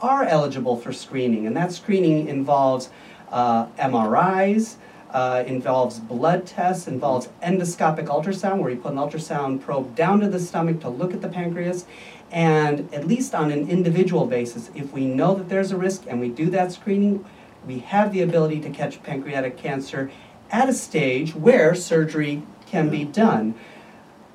[0.03, 1.47] are eligible for screening.
[1.47, 2.91] And that screening involves
[3.31, 4.77] uh, MRIs,
[5.11, 10.29] uh, involves blood tests, involves endoscopic ultrasound, where you put an ultrasound probe down to
[10.29, 11.87] the stomach to look at the pancreas.
[12.31, 16.21] And at least on an individual basis, if we know that there's a risk and
[16.21, 17.25] we do that screening,
[17.67, 20.11] we have the ability to catch pancreatic cancer
[20.51, 23.13] at a stage where surgery can be mm-hmm.
[23.13, 23.55] done.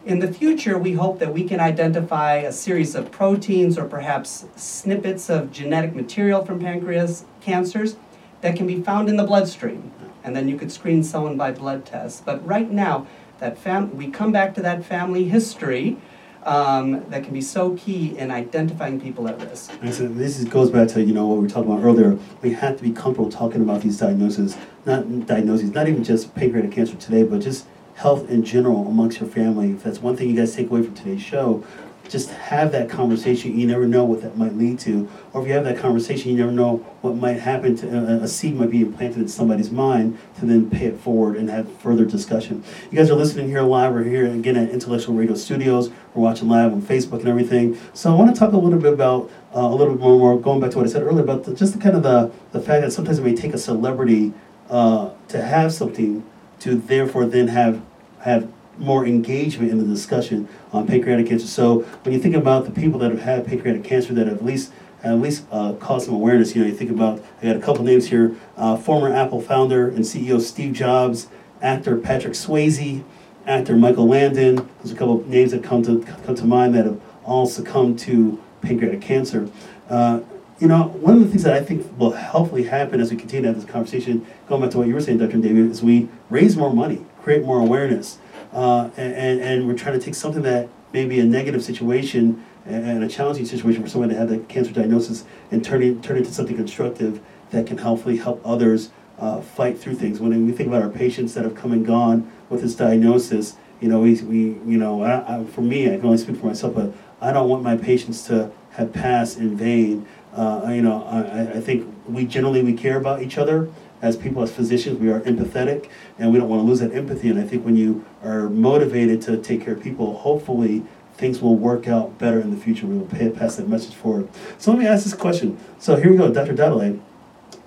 [0.06, 4.46] In the future, we hope that we can identify a series of proteins or perhaps
[4.56, 7.96] snippets of genetic material from pancreas cancers
[8.41, 9.78] that can be found in the bloodstream.
[9.82, 10.10] Mm-hmm.
[10.26, 12.26] And then you could screen someone by blood test.
[12.26, 13.08] But right now,
[13.39, 15.98] that fam- we come back to that family history
[16.46, 19.72] um, that can be so key in identifying people at risk.
[19.82, 22.18] And so this is, goes back to you know what we were talking about earlier.
[22.41, 26.72] We have to be comfortable talking about these diagnoses, not diagnoses, not even just pancreatic
[26.72, 27.66] cancer today, but just
[27.96, 29.72] health in general amongst your family.
[29.72, 31.64] If that's one thing you guys take away from today's show,
[32.10, 33.58] just have that conversation.
[33.58, 35.10] You never know what that might lead to.
[35.32, 38.28] Or if you have that conversation, you never know what might happen to a, a
[38.28, 42.06] seed might be implanted in somebody's mind to then pay it forward and have further
[42.06, 42.64] discussion.
[42.91, 43.93] You guys are listening here live.
[43.93, 45.89] We're here again at Intellectual Radio Studios.
[46.14, 47.78] We're watching live on Facebook and everything.
[47.93, 50.39] So I want to talk a little bit about uh, a little bit more, more,
[50.39, 52.60] going back to what I said earlier about the, just the kind of the, the
[52.60, 54.34] fact that sometimes it may take a celebrity
[54.70, 56.26] uh, to have something
[56.60, 57.82] to therefore then have
[58.22, 61.47] have more engagement in the discussion on pancreatic cancer.
[61.47, 64.45] So when you think about the people that have had pancreatic cancer that have at
[64.45, 64.71] least
[65.03, 67.84] at least uh, caused some awareness, you know, you think about I got a couple
[67.84, 71.28] names here: uh, former Apple founder and CEO Steve Jobs,
[71.61, 73.03] actor Patrick Swayze,
[73.45, 74.67] actor Michael Landon.
[74.78, 78.41] There's a couple names that come to come to mind that have all succumbed to
[78.61, 79.49] pancreatic cancer.
[79.89, 80.21] Uh,
[80.59, 83.41] you know, one of the things that I think will hopefully happen as we continue
[83.43, 85.38] to have this conversation, going back to what you were saying, Dr.
[85.38, 88.17] David, is we raise more money, create more awareness.
[88.54, 93.04] Uh, and, and we're trying to take something that may be a negative situation and
[93.04, 96.20] a challenging situation for someone to have the cancer diagnosis and turn it, turn it
[96.20, 100.20] into something constructive that can hopefully help others uh, fight through things.
[100.20, 103.89] When we think about our patients that have come and gone with this diagnosis, you
[103.89, 106.76] know, we, we you know, I, I, for me, I can only speak for myself,
[106.76, 110.08] but I don't want my patients to have passed in vain.
[110.34, 113.70] Uh, you know, I, I think we generally we care about each other
[114.04, 115.89] as people, as physicians, we are empathetic
[116.20, 117.30] and we don't want to lose that empathy.
[117.30, 120.84] And I think when you are motivated to take care of people, hopefully
[121.16, 122.86] things will work out better in the future.
[122.86, 124.28] We will pay, pass that message forward.
[124.58, 125.58] So let me ask this question.
[125.80, 126.54] So here we go, Dr.
[126.54, 126.99] Dahdaleh.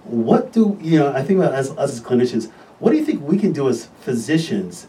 [0.05, 3.23] What do, you know, I think about as us as clinicians, what do you think
[3.23, 4.89] we can do as physicians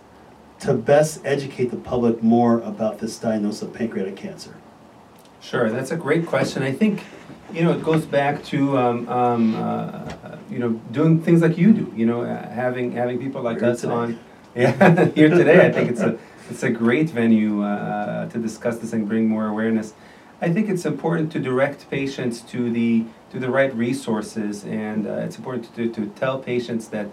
[0.60, 4.56] to best educate the public more about this diagnosis of pancreatic cancer?
[5.40, 6.62] Sure, that's a great question.
[6.62, 7.04] I think,
[7.54, 11.74] you know, it goes back to um, um, uh, you know, doing things like you
[11.74, 11.94] do.
[11.96, 13.94] You know, uh, having having people like Here us today.
[13.94, 14.20] on,
[14.56, 15.66] yeah, here today.
[15.66, 16.18] I think it's a
[16.50, 19.94] it's a great venue uh, to discuss this and bring more awareness.
[20.42, 25.26] I think it's important to direct patients to the to the right resources, and uh,
[25.26, 27.08] it's important to, to tell patients that.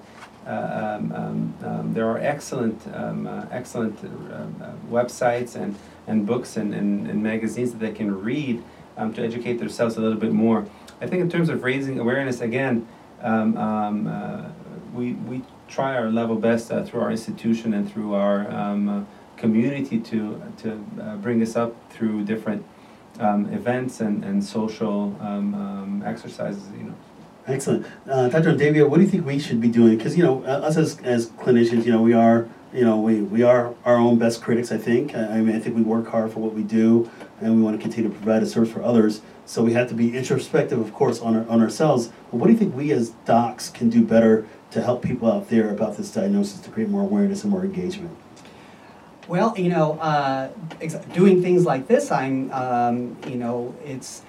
[0.47, 5.74] Uh, um, um, um, there are excellent, um, uh, excellent uh, websites and,
[6.07, 8.62] and books and, and, and magazines that they can read
[8.97, 10.66] um, to educate themselves a little bit more.
[11.01, 12.86] I think in terms of raising awareness, again,
[13.20, 14.51] um, um, uh,
[14.95, 19.05] we, we try our level best uh, through our institution and through our um, uh,
[19.36, 22.64] community to, to uh, bring this up through different
[23.20, 26.95] um, events and, and social um, exercises, you know.
[27.47, 27.86] Excellent.
[28.09, 28.57] Uh, Dr.
[28.57, 29.97] Davia, what do you think we should be doing?
[29.97, 33.22] Because, you know, uh, us as, as clinicians, you know, we are, you know, we,
[33.22, 35.14] we are our own best critics, I think.
[35.14, 37.09] I, I mean, I think we work hard for what we do,
[37.41, 39.22] and we want to continue to provide a service for others.
[39.47, 42.09] So we have to be introspective, of course, on, our, on ourselves.
[42.31, 45.51] But what do you think we as docs can do better to help people out
[45.51, 48.16] there about this diagnosis to create more awareness and more engagement?
[49.29, 50.49] Well, you know, uh,
[51.12, 54.22] doing things like this, I'm, um, you know, it's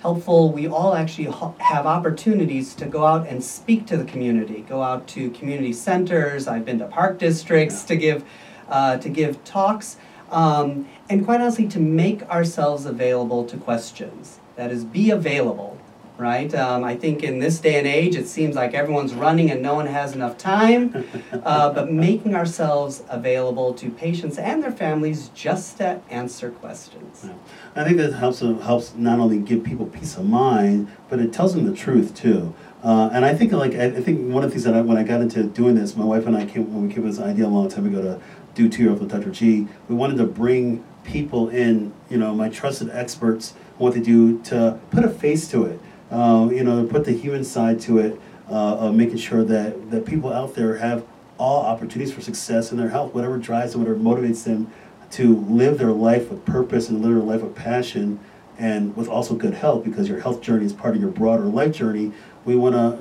[0.00, 0.52] helpful.
[0.52, 5.08] We all actually have opportunities to go out and speak to the community, go out
[5.08, 6.46] to community centers.
[6.46, 8.24] I've been to park districts to give,
[8.68, 9.96] uh, to give talks,
[10.30, 14.38] um, and quite honestly, to make ourselves available to questions.
[14.56, 15.77] That is, be available,
[16.18, 16.52] right?
[16.54, 19.74] Um, I think in this day and age, it seems like everyone's running and no
[19.74, 21.04] one has enough time.
[21.44, 27.24] Uh, but making ourselves available to patients and their families just to answer questions.
[27.24, 27.32] Yeah.
[27.76, 31.54] I think that helps helps not only give people peace of mind, but it tells
[31.54, 32.54] them the truth too.
[32.82, 34.96] Uh, and I think like I I think one of the things that I, when
[34.96, 37.24] I got into doing this, my wife and I came when we came with this
[37.24, 38.20] idea a long time ago to
[38.54, 39.30] do two years with Dr.
[39.30, 39.68] G.
[39.88, 44.78] We wanted to bring people in, you know, my trusted experts, what they do to
[44.90, 45.80] put a face to it.
[46.10, 50.32] Uh, you know, put the human side to it, uh, making sure that that people
[50.32, 51.04] out there have
[51.38, 54.70] all opportunities for success in their health, whatever drives them, whatever motivates them
[55.10, 58.18] to live their life with purpose and live their life with passion
[58.58, 61.74] and with also good health because your health journey is part of your broader life
[61.74, 62.12] journey.
[62.44, 62.98] We want to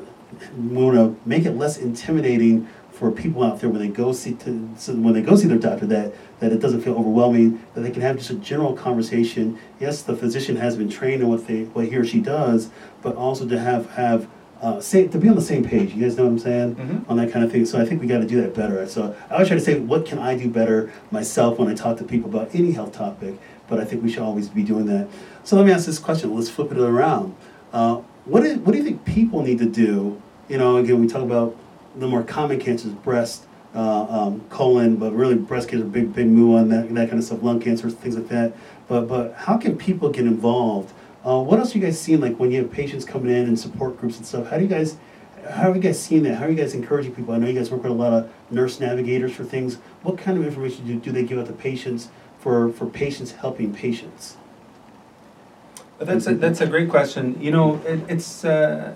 [0.58, 2.68] we want to make it less intimidating
[2.98, 5.58] for people out there when they go see to, so when they go see their
[5.58, 9.58] doctor that that it doesn't feel overwhelming that they can have just a general conversation.
[9.80, 12.70] Yes, the physician has been trained in what they what he or she does,
[13.02, 14.28] but also to have have
[14.60, 15.94] uh, say, to be on the same page.
[15.94, 17.08] You guys know what I'm saying Mhm.
[17.08, 17.64] on that kind of thing.
[17.68, 18.88] So I think we got to do that better.
[18.88, 21.98] So I always try to say, what can I do better myself when I talk
[21.98, 23.36] to people about any health topic?
[23.68, 25.10] But I think we should always be doing that.
[25.44, 26.34] So let me ask this question.
[26.34, 27.36] Let's flip it around.
[27.72, 30.20] Uh, what, is, what do you think people need to do
[30.50, 31.56] you know, again, we talk about
[32.00, 33.46] the more common cancers, breast,
[33.76, 37.24] uh, um, colon, but really breast cancer, big, big move on that, that kind of
[37.24, 38.54] stuff, lung cancer, things like that.
[38.88, 40.94] But, but how can people get involved?
[41.26, 43.60] Uh, what else are you guys seeing, like when you have patients coming in and
[43.60, 44.50] support groups and stuff?
[44.50, 44.98] How do you guys,
[45.44, 46.36] how have you guys seen that?
[46.36, 47.34] How are you guys encouraging people?
[47.34, 49.76] I know you guys work with a lot of nurse navigators for things.
[50.04, 53.74] What kind of information do, do they give out to patients for, for patients helping
[53.74, 54.38] patients?
[56.00, 57.42] That's a, that's a great question.
[57.42, 58.94] You know, it, it's uh,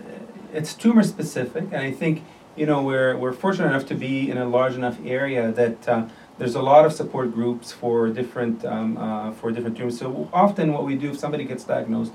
[0.53, 2.23] it's tumor specific, and I think
[2.55, 6.05] you know we're we're fortunate enough to be in a large enough area that uh,
[6.37, 9.97] there's a lot of support groups for different um, uh, for different tumors.
[9.97, 12.13] So often, what we do if somebody gets diagnosed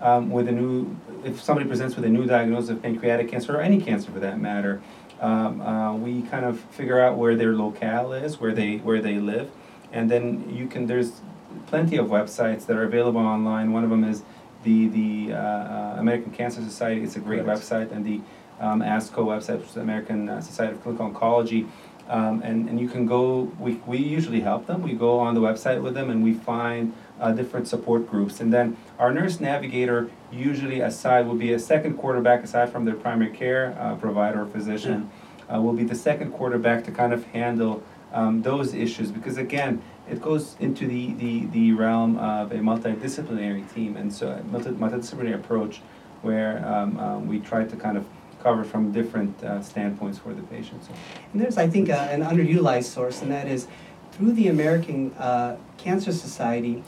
[0.00, 3.60] um, with a new, if somebody presents with a new diagnosis of pancreatic cancer or
[3.60, 4.82] any cancer for that matter,
[5.20, 9.18] um, uh, we kind of figure out where their locale is, where they where they
[9.18, 9.50] live,
[9.92, 11.20] and then you can there's
[11.66, 13.72] plenty of websites that are available online.
[13.72, 14.22] One of them is
[14.62, 17.02] the the uh, uh, American Cancer Society.
[17.02, 17.56] It's a great Right.
[17.58, 18.20] website, and the
[18.60, 21.68] um, ASCO website, which is the American uh, Society of Clinical Oncology.
[22.08, 24.82] Um, and, and you can go, we, we usually help them.
[24.82, 28.40] We go on the website with them and we find uh, different support groups.
[28.40, 32.94] And then our nurse navigator, usually aside, will be a second quarterback aside from their
[32.94, 35.10] primary care uh, provider or physician,
[35.52, 37.82] uh, will be the second quarterback to kind of handle
[38.12, 43.72] um, those issues because, again, it goes into the, the, the realm of a multidisciplinary
[43.72, 45.80] team and so a multidisciplinary approach
[46.20, 48.06] where um, um, we try to kind of
[48.44, 50.84] cover from different uh, standpoints for the patient.
[50.84, 50.92] So.
[51.32, 53.66] And there's, I think, uh, an underutilized source, and that is
[54.12, 56.84] through the American uh, Cancer Society,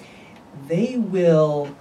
[0.69, 1.75] they will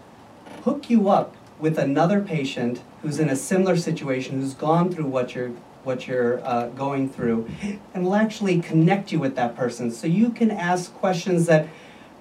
[0.64, 5.36] hook you up with another patient who's in a similar situation, who's gone through what
[5.36, 5.52] you're
[5.84, 7.48] what you're uh, going through,
[7.94, 11.68] and will actually connect you with that person, so you can ask questions that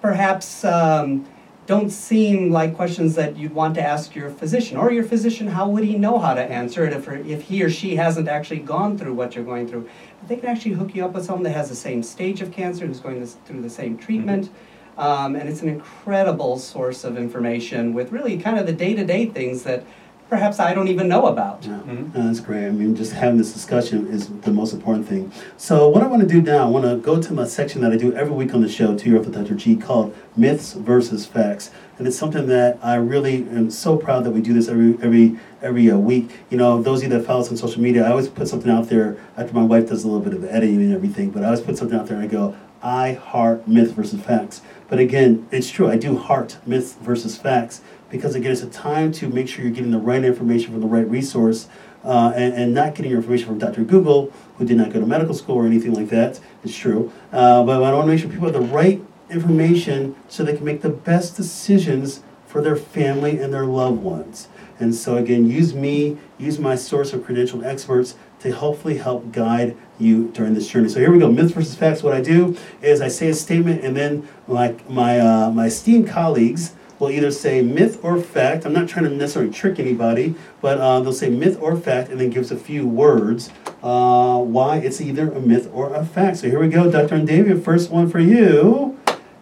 [0.03, 0.65] perhaps.
[0.65, 1.25] Um,
[1.67, 5.69] don't seem like questions that you'd want to ask your physician or your physician how
[5.69, 8.99] would he know how to answer it if, if he or she hasn't actually gone
[8.99, 9.89] through what you're going through?
[10.21, 12.53] But they can actually hook you up with someone that has the same stage of
[12.53, 14.51] cancer who's going this, through the same treatment.
[14.99, 19.65] Um, and it's an incredible source of information with really kind of the day-to-day things
[19.65, 19.85] that
[20.29, 22.15] perhaps i don't even know about Yeah, Mhm.
[22.15, 22.67] No, that's great.
[22.67, 25.31] I mean, just having this discussion is the most important thing.
[25.57, 27.93] So, what I want to do now, I want to go to my section that
[27.93, 29.55] I do every week on the show, To Your Health with Dr.
[29.55, 31.71] G, called Myths versus Facts.
[31.99, 35.37] And it's something that I really am so proud that we do this every every
[35.63, 36.29] every uh, week.
[36.51, 38.71] You know, those of you that follow us on social media, I always put something
[38.71, 41.47] out there after my wife does a little bit of editing and everything, but I
[41.47, 44.61] always put something out there and I go, I heart myth versus facts.
[44.89, 47.81] But again, it's true, I do heart myths versus facts
[48.11, 50.87] because again, it's a time to make sure you're getting the right information from the
[50.87, 51.69] right resource
[52.05, 53.83] uh, and, and not getting your information from Dr.
[53.85, 56.41] Google, who did not go to medical school or anything like that.
[56.63, 57.13] It's true.
[57.33, 60.65] Uh, but I want to make sure people have the right information so they can
[60.65, 64.49] make the best decisions for their family and their loved ones.
[64.79, 69.77] And so, again, use me, use my source of credentialed experts to hopefully help guide
[69.99, 70.89] you during this journey.
[70.89, 72.03] So here we go, myths versus facts.
[72.03, 76.09] What I do is I say a statement, and then like my uh, my esteemed
[76.09, 78.65] colleagues will either say myth or fact.
[78.65, 82.21] I'm not trying to necessarily trick anybody, but uh, they'll say myth or fact, and
[82.21, 83.51] then gives a few words
[83.83, 86.39] uh, why it's either a myth or a fact.
[86.39, 87.17] So here we go, Dr.
[87.17, 87.63] Undavia.
[87.63, 88.99] First one for you.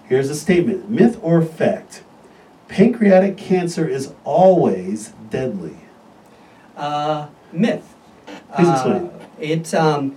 [0.09, 2.03] Here's a statement: myth or fact.
[2.69, 5.77] Pancreatic cancer is always deadly.
[6.77, 7.95] Uh, myth.
[8.57, 9.11] Please Uh, explain.
[9.41, 10.17] it um,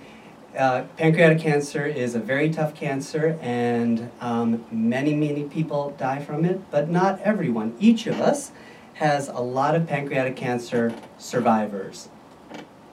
[0.57, 6.45] uh, pancreatic cancer is a very tough cancer, and um, many many people die from
[6.45, 7.75] it, but not everyone.
[7.79, 8.51] Each of us
[8.95, 12.09] has a lot of pancreatic cancer survivors.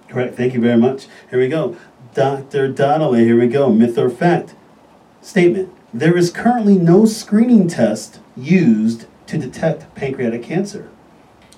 [0.08, 0.34] Correct.
[0.36, 1.06] Thank you very much.
[1.30, 1.76] Here we go.
[2.14, 2.70] Dr.
[2.70, 3.72] Dahdaleh, here we go.
[3.72, 4.54] Myth or fact?
[5.22, 5.72] Statement.
[5.94, 10.90] There is currently no screening test used to detect pancreatic cancer.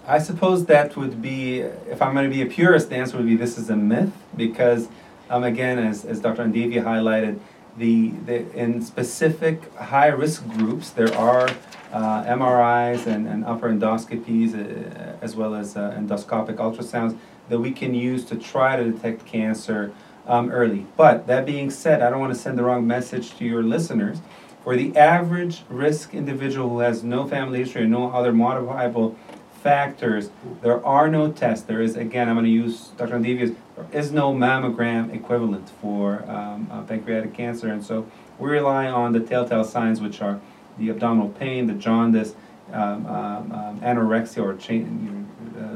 [0.07, 3.27] I suppose that would be, if I'm going to be a purist, the answer would
[3.27, 4.89] be this is a myth because,
[5.35, 6.45] um, again, as, as Dr.
[6.45, 7.41] Undavia highlighted,
[7.77, 11.49] the, the in specific high risk groups there are
[11.93, 17.19] uh, MRIs and, and upper endoscopies uh, as well as uh, endoscopic ultrasounds
[17.49, 19.93] that we can use to try to detect cancer
[20.29, 20.87] um, early.
[20.97, 24.19] But that being said, I don't want to send the wrong message to your listeners.
[24.63, 29.17] For the average risk individual who has no family history or no other modifiable
[29.65, 30.29] factors,
[30.61, 31.65] there are no tests.
[31.65, 33.17] There is, again, I'm going to use Dr.
[33.17, 37.69] Undavia's, there is no mammogram equivalent for um, uh, pancreatic cancer.
[37.69, 38.07] And so
[38.39, 40.39] we rely on the telltale signs, which are
[40.77, 42.35] the abdominal pain, the jaundice,
[42.75, 45.24] um, um, um, anorexia, or cha- uh,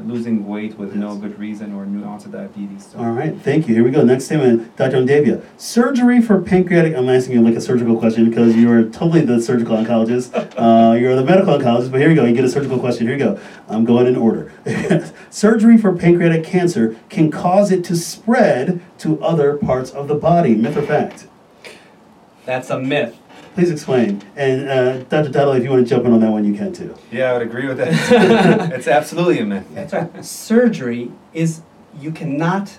[0.07, 2.87] losing weight with no good reason, or new onset diabetes.
[2.87, 3.75] So All right, thank you.
[3.75, 4.03] Here we go.
[4.03, 4.97] Next statement, Dr.
[4.97, 5.43] Undavia.
[5.57, 6.95] Surgery for pancreatic.
[6.95, 10.47] I'm asking you like a surgical question because you're totally the surgical oncologist.
[10.59, 12.25] Uh, you're the medical oncologist, but here we go.
[12.25, 13.07] You get a surgical question.
[13.07, 13.39] Here you go.
[13.69, 14.51] I'm going in order.
[15.29, 20.55] surgery for pancreatic cancer can cause it to spread to other parts of the body.
[20.55, 21.27] Myth or fact?
[22.45, 23.18] That's a myth.
[23.59, 24.23] Please explain.
[24.37, 25.31] And uh, Dr.
[25.31, 26.95] Dahdaleh, if you want to jump in on that one, you can too.
[27.11, 28.71] Yeah, I would agree with that.
[28.71, 29.67] it's absolutely a myth.
[29.73, 30.23] That's right.
[30.23, 31.61] Surgery is,
[31.99, 32.77] you cannot,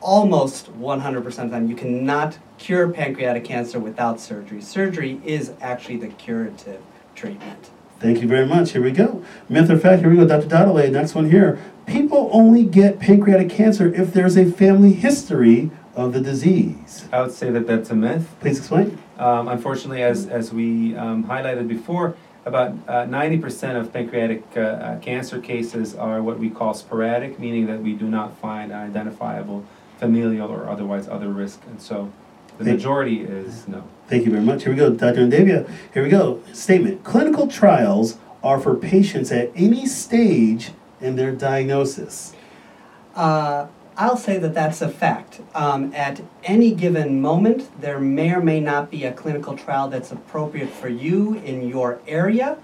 [0.00, 4.62] almost 100% of the time, you cannot cure pancreatic cancer without surgery.
[4.62, 6.80] Surgery is actually the curative
[7.16, 7.70] treatment.
[7.98, 8.70] Thank you very much.
[8.70, 9.24] Here we go.
[9.48, 10.02] Myth or fact?
[10.02, 10.24] Here we go.
[10.24, 10.46] Dr.
[10.46, 11.58] Dahdaleh, next one here.
[11.84, 17.08] People only get pancreatic cancer if there's a family history of the disease.
[17.10, 18.32] I would say that that's a myth.
[18.38, 19.00] Please explain.
[19.18, 24.98] Um, unfortunately, as, as we um, highlighted before, about uh, 90% of pancreatic uh, uh,
[24.98, 29.64] cancer cases are what we call sporadic, meaning that we do not find an identifiable
[29.98, 31.60] familial or otherwise other risk.
[31.66, 32.12] And so
[32.58, 33.84] the Thank- majority is no.
[34.08, 34.64] Thank you very much.
[34.64, 34.90] Here we go.
[34.90, 35.20] Dr.
[35.26, 36.42] Undavia, here we go.
[36.52, 37.02] Statement.
[37.04, 42.34] Clinical trials are for patients at any stage in their diagnosis.
[43.14, 45.40] Uh, I'll say that that's a fact.
[45.54, 50.10] Um, at any given moment, there may or may not be a clinical trial that's
[50.10, 52.58] appropriate for you in your area,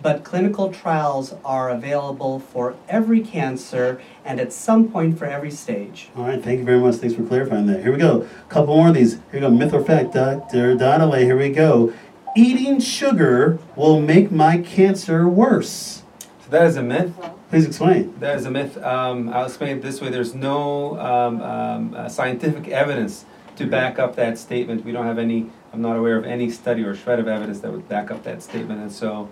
[0.00, 6.10] but clinical trials are available for every cancer and at some point for every stage.
[6.16, 6.96] All right, thank you very much.
[6.96, 7.82] Thanks for clarifying that.
[7.82, 8.22] Here we go.
[8.22, 9.14] A couple more of these.
[9.14, 9.50] Here we go.
[9.50, 10.76] Myth or fact, Dr.
[10.76, 11.22] Dahdaleh.
[11.22, 11.92] Here we go.
[12.36, 16.04] Eating sugar will make my cancer worse.
[16.44, 17.12] So that is a myth.
[17.50, 18.14] Please explain.
[18.20, 18.76] That is a myth.
[18.76, 23.24] Um, I'll explain it this way there's no um, um, uh, scientific evidence
[23.56, 24.84] to back up that statement.
[24.84, 27.72] We don't have any, I'm not aware of any study or shred of evidence that
[27.72, 28.82] would back up that statement.
[28.82, 29.30] And so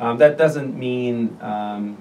[0.00, 1.98] um, that doesn't mean, um,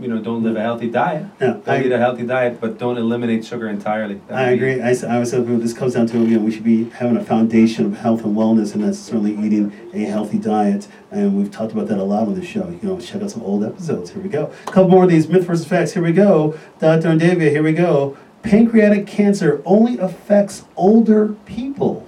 [0.00, 1.26] you know, don't live a healthy diet.
[1.40, 4.20] Yeah, Don't I, eat a healthy diet, but don't eliminate sugar entirely.
[4.28, 4.82] That I would be- agree.
[4.82, 7.24] I, s- I was saying this comes down to again, we should be having a
[7.24, 10.88] foundation of health and wellness, and that's certainly eating a healthy diet.
[11.10, 12.68] And we've talked about that a lot on the show.
[12.68, 14.10] You know, check out some old episodes.
[14.10, 14.52] Here we go.
[14.66, 15.92] A couple more of these myth versus facts.
[15.92, 16.58] Here we go.
[16.78, 17.08] Dr.
[17.08, 18.16] Undavia, here we go.
[18.42, 22.06] Pancreatic cancer only affects older people.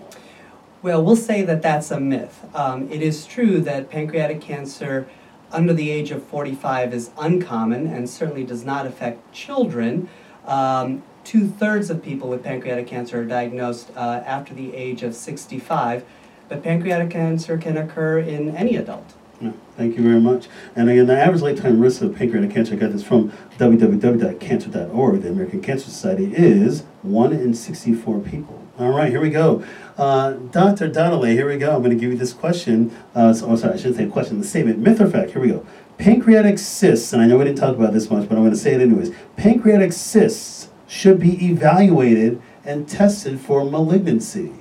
[0.80, 2.44] Well, we'll say that that's a myth.
[2.54, 5.06] Um, it is true that pancreatic cancer
[5.52, 10.08] under the age of 45 is uncommon and certainly does not affect children.
[10.46, 15.14] Um, Two thirds of people with pancreatic cancer are diagnosed uh, after the age of
[15.14, 16.04] 65,
[16.48, 19.14] but pancreatic cancer can occur in any adult.
[19.40, 20.48] Yeah, Thank you very much.
[20.74, 25.28] And again, the average lifetime risk of pancreatic cancer, I got this from www.cancer.org, the
[25.28, 28.61] American Cancer Society, is 1 in 64 people.
[28.78, 29.62] All right, here we go.
[29.98, 30.88] Uh, Dr.
[30.88, 31.74] Dahdaleh, here we go.
[31.74, 32.96] I'm going to give you this question.
[33.14, 34.78] Uh, so, oh, sorry, I shouldn't say question, the statement.
[34.78, 35.32] Myth or fact?
[35.32, 35.66] Here we go.
[35.98, 38.56] Pancreatic cysts, and I know we didn't talk about this much, but I'm going to
[38.56, 39.14] say it anyways.
[39.36, 44.52] Pancreatic cysts should be evaluated and tested for malignancy.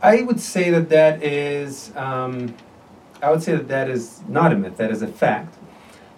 [0.00, 2.54] I would say that that is, um,
[3.22, 4.78] I would say that that is not a myth.
[4.78, 5.58] That is a fact.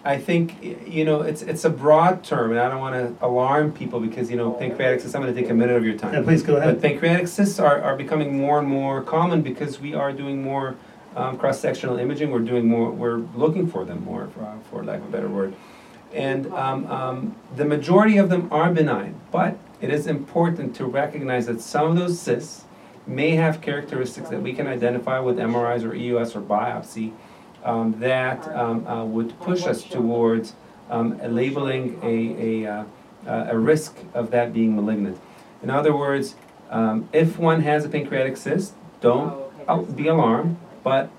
[0.05, 3.73] I think you know it's it's a broad term, and I don't want to alarm
[3.73, 5.15] people because you know pancreatic cysts.
[5.15, 6.13] I'm going to take a minute of your time.
[6.13, 6.81] Yeah, please go But ahead.
[6.81, 10.75] pancreatic cysts are, are becoming more and more common because we are doing more
[11.15, 12.29] um, cross-sectional imaging.
[12.29, 12.91] We're doing more.
[12.91, 15.55] We're looking for them more, for, for lack of a better word.
[16.13, 21.47] And um, um, the majority of them are benign, but it is important to recognize
[21.47, 22.63] that some of those cysts
[23.07, 27.11] may have characteristics that we can identify with MRIs or EUS or biopsy
[27.65, 30.53] um, that um, uh, would push us towards
[30.89, 32.83] um, labeling a, a, uh,
[33.27, 35.19] uh, a risk of that being malignant.
[35.63, 36.35] In other words,
[36.69, 41.09] um, if one has a pancreatic cyst, don't uh, be alarmed, but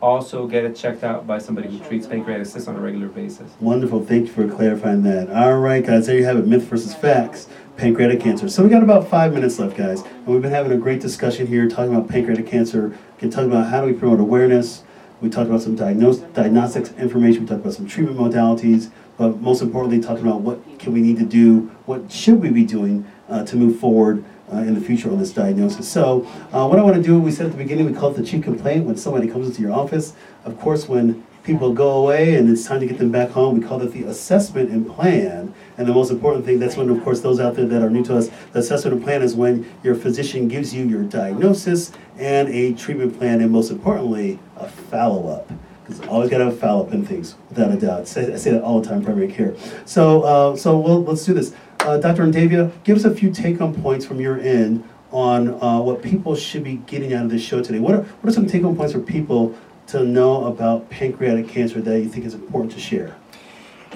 [0.00, 3.52] also get it checked out by somebody who treats pancreatic cysts on a regular basis.
[3.60, 4.04] Wonderful.
[4.04, 5.28] Thank you for clarifying that.
[5.30, 8.48] All right, guys, there you have it myth versus facts, pancreatic cancer.
[8.48, 10.02] So we got about five minutes left, guys.
[10.02, 13.70] And we've been having a great discussion here talking about pancreatic cancer, can talk about
[13.70, 14.84] how do we promote awareness.
[15.20, 19.62] We talked about some diagnos- diagnostics information, we talked about some treatment modalities, but most
[19.62, 23.44] importantly, talking about what can we need to do, what should we be doing uh,
[23.44, 25.88] to move forward uh, in the future on this diagnosis.
[25.88, 28.16] So, uh, what I want to do, we said at the beginning, we call it
[28.16, 30.12] the chief complaint when somebody comes into your office.
[30.44, 33.66] Of course, when people go away and it's time to get them back home, we
[33.66, 35.54] call it the assessment and plan.
[35.78, 38.04] And the most important thing, that's when, of course, those out there that are new
[38.04, 42.72] to us, the assessment plan is when your physician gives you your diagnosis and a
[42.74, 45.50] treatment plan, and most importantly, a follow up.
[45.84, 48.00] Because always got to have a follow up in things, without a doubt.
[48.00, 49.54] I say that all the time, primary care.
[49.84, 51.54] So, uh, so we'll, let's do this.
[51.80, 52.24] Uh, Dr.
[52.24, 56.34] Undavia, give us a few take home points from your end on uh, what people
[56.34, 57.78] should be getting out of this show today.
[57.78, 59.56] What are, what are some take home points for people
[59.88, 63.14] to know about pancreatic cancer that you think is important to share?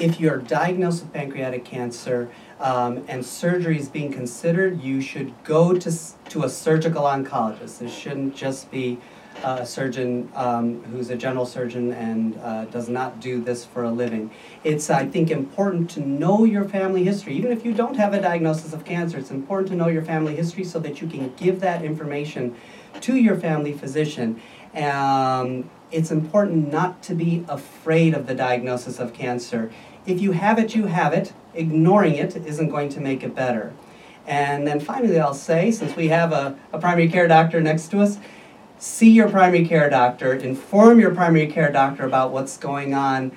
[0.00, 5.74] If you're diagnosed with pancreatic cancer um, and surgery is being considered, you should go
[5.74, 5.92] to,
[6.30, 7.80] to a surgical oncologist.
[7.80, 8.98] This shouldn't just be
[9.44, 13.90] a surgeon um, who's a general surgeon and uh, does not do this for a
[13.90, 14.30] living.
[14.64, 17.36] It's, I think, important to know your family history.
[17.36, 20.34] Even if you don't have a diagnosis of cancer, it's important to know your family
[20.34, 22.56] history so that you can give that information
[23.02, 24.40] to your family physician.
[24.74, 29.72] Um, it's important not to be afraid of the diagnosis of cancer.
[30.06, 31.32] If you have it, you have it.
[31.54, 33.72] Ignoring it isn't going to make it better.
[34.26, 38.00] And then finally, I'll say, since we have a, a primary care doctor next to
[38.00, 38.18] us,
[38.78, 43.32] see your primary care doctor, inform your primary care doctor about what's going on.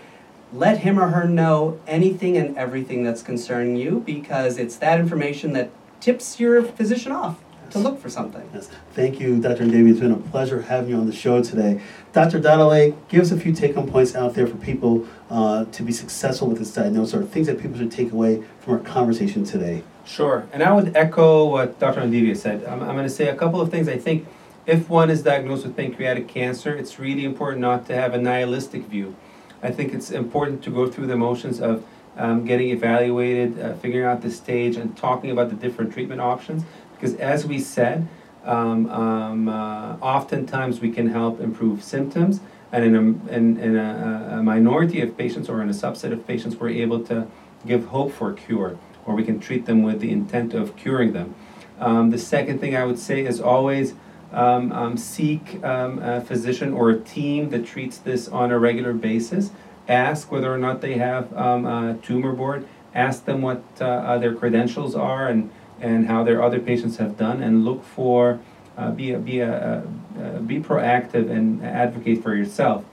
[0.51, 5.53] Let him or her know anything and everything that's concerning you because it's that information
[5.53, 7.39] that tips your physician off
[7.73, 8.47] to look for something.
[8.53, 8.69] Yes.
[8.93, 9.65] Thank you, Dr.
[9.65, 9.91] Davey.
[9.91, 11.81] It's been a pleasure having you on the show today.
[12.13, 12.39] Dr.
[12.39, 16.47] Dahdaleh, give us a few take-home points out there for people uh, to be successful
[16.47, 19.83] with this diagnosis or things that people should take away from our conversation today.
[20.05, 22.01] Sure, and I would echo what Dr.
[22.01, 22.63] Undavia said.
[22.65, 23.87] I'm, I'm going to say a couple of things.
[23.87, 24.27] I think
[24.65, 28.83] if one is diagnosed with pancreatic cancer, it's really important not to have a nihilistic
[28.83, 29.15] view.
[29.63, 31.83] I think it's important to go through the motions of
[32.17, 36.63] um, getting evaluated, uh, figuring out the stage, and talking about the different treatment options.
[37.03, 38.07] Because as we said,
[38.45, 42.39] um, um, uh, oftentimes we can help improve symptoms,
[42.71, 42.99] and in, a,
[43.29, 47.03] in, in a, a minority of patients or in a subset of patients, we're able
[47.03, 47.27] to
[47.67, 51.35] give hope for cure or we can treat them with the intent of curing them.
[51.77, 53.95] Um, the second thing I would say is always
[54.31, 58.93] um, um, seek um, a physician or a team that treats this on a regular
[58.93, 59.51] basis.
[59.89, 62.65] Ask whether or not they have a tumor board.
[62.95, 67.17] Ask them what uh, uh, their credentials are and, and how their other patients have
[67.17, 68.39] done, and look for
[68.77, 69.83] uh, be a, be a,
[70.17, 72.85] uh, be proactive and advocate for yourself.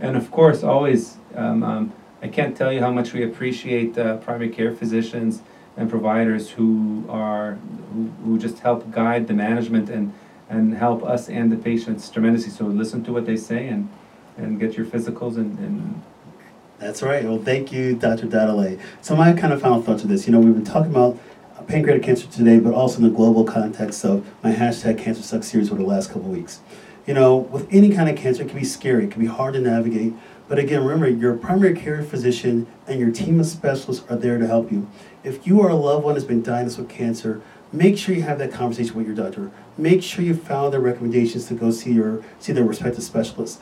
[0.00, 4.16] And of course, always um, um, I can't tell you how much we appreciate uh,
[4.16, 5.42] primary care physicians
[5.76, 7.58] and providers who are
[7.92, 10.12] who, who just help guide the management and
[10.48, 12.50] and help us and the patients tremendously.
[12.50, 13.88] So listen to what they say and
[14.38, 16.02] and get your physicals and, and
[16.78, 17.24] that's right.
[17.24, 18.26] Well, thank you, Dr.
[18.26, 18.78] Dahdaleh.
[19.00, 21.18] So my kind of final thoughts of this, you know, we've been talking about
[21.66, 25.70] pancreatic cancer today, but also in the global context of my hashtag Cancer Sucks series
[25.70, 26.60] over the last couple weeks.
[27.06, 29.54] You know, with any kind of cancer, it can be scary, it can be hard
[29.54, 30.14] to navigate.
[30.48, 34.46] But again, remember, your primary care physician and your team of specialists are there to
[34.46, 34.88] help you.
[35.24, 37.42] If you or a loved one has been diagnosed with cancer,
[37.72, 39.50] make sure you have that conversation with your doctor.
[39.76, 43.60] Make sure you follow their recommendations to go see your see their respective specialists.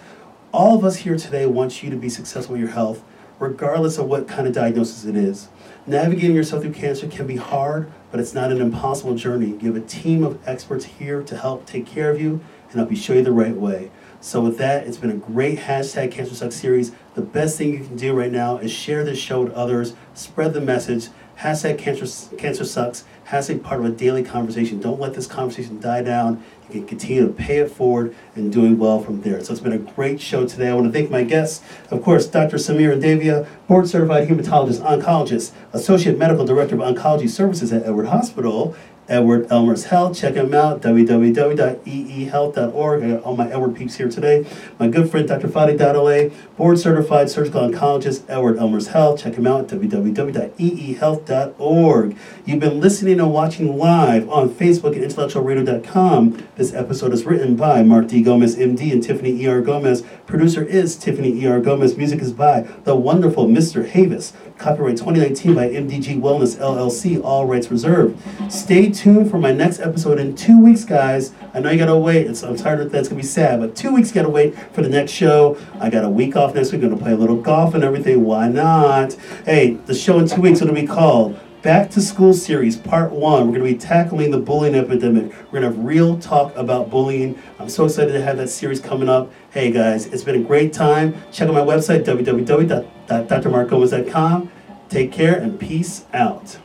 [0.53, 3.03] All of us here today want you to be successful with your health,
[3.39, 5.49] regardless of what kind of diagnosis it is.
[5.87, 9.59] Navigating yourself through cancer can be hard, but it's not an impossible journey.
[9.61, 12.91] You have a team of experts here to help take care of you and help
[12.91, 13.91] you show you the right way.
[14.19, 16.93] So with that, it's been a great hashtag Cancer Sucks series.
[17.15, 20.55] The best thing you can do right now is share this show with others, spread
[20.55, 21.09] the message,
[21.39, 24.81] Hashtag cancer, cancer sucks has to be part of a daily conversation.
[24.81, 26.43] Don't let this conversation die down.
[26.69, 29.43] You can continue to pay it forward and doing well from there.
[29.43, 30.69] So it's been a great show today.
[30.69, 32.57] I want to thank my guests, of course, Dr.
[32.57, 38.75] Samir Davia, board certified hematologist, oncologist, associate medical director of oncology services at Edward Hospital,
[39.09, 40.17] Edward Elmhurst Health.
[40.17, 43.03] Check him out, www.eehealth.org.
[43.03, 44.47] I got all my Edward peeps here today.
[44.79, 45.49] My good friend, Dr.
[45.49, 49.23] Fadi Dahdaleh, board certified surgical oncologist, Edward Elmhurst Health.
[49.23, 52.17] Check him out, www.eehealth.org.
[52.47, 56.49] You've been listening and watching live on Facebook and intellectualradio.com.
[56.57, 58.23] This episode is written by Mark D.
[58.23, 59.61] Gomez, MD, and Tiffany E.R.
[59.61, 60.03] Gomez.
[60.27, 61.61] Producer is Tiffany E.R.
[61.61, 61.97] Gomez.
[61.97, 63.89] Music is by the wonderful Mr.
[63.89, 64.33] Havis.
[64.59, 68.17] Copyright 2019 by MDG Wellness LLC, all rights reserved.
[68.51, 71.33] Stay tuned for my next episode in two weeks, guys.
[71.53, 72.29] I know you gotta wait.
[72.29, 72.99] It's, I'm tired of that.
[73.01, 75.59] It's gonna be sad, but two weeks gotta wait for the next show.
[75.81, 76.83] I got a week off next week.
[76.83, 78.25] Gonna play a little golf and everything.
[78.25, 79.15] Why not?
[79.45, 83.47] Hey, the show in two weeks will be called Back to School Series Part 1.
[83.47, 85.33] We're going to be tackling the bullying epidemic.
[85.51, 87.43] We're going to have real talk about bullying.
[87.59, 89.33] I'm so excited to have that series coming up.
[89.51, 91.15] Hey guys, it's been a great time.
[91.33, 94.51] Check out my website, www.drmarkgomez.com.
[94.91, 96.59] Take care and peace out.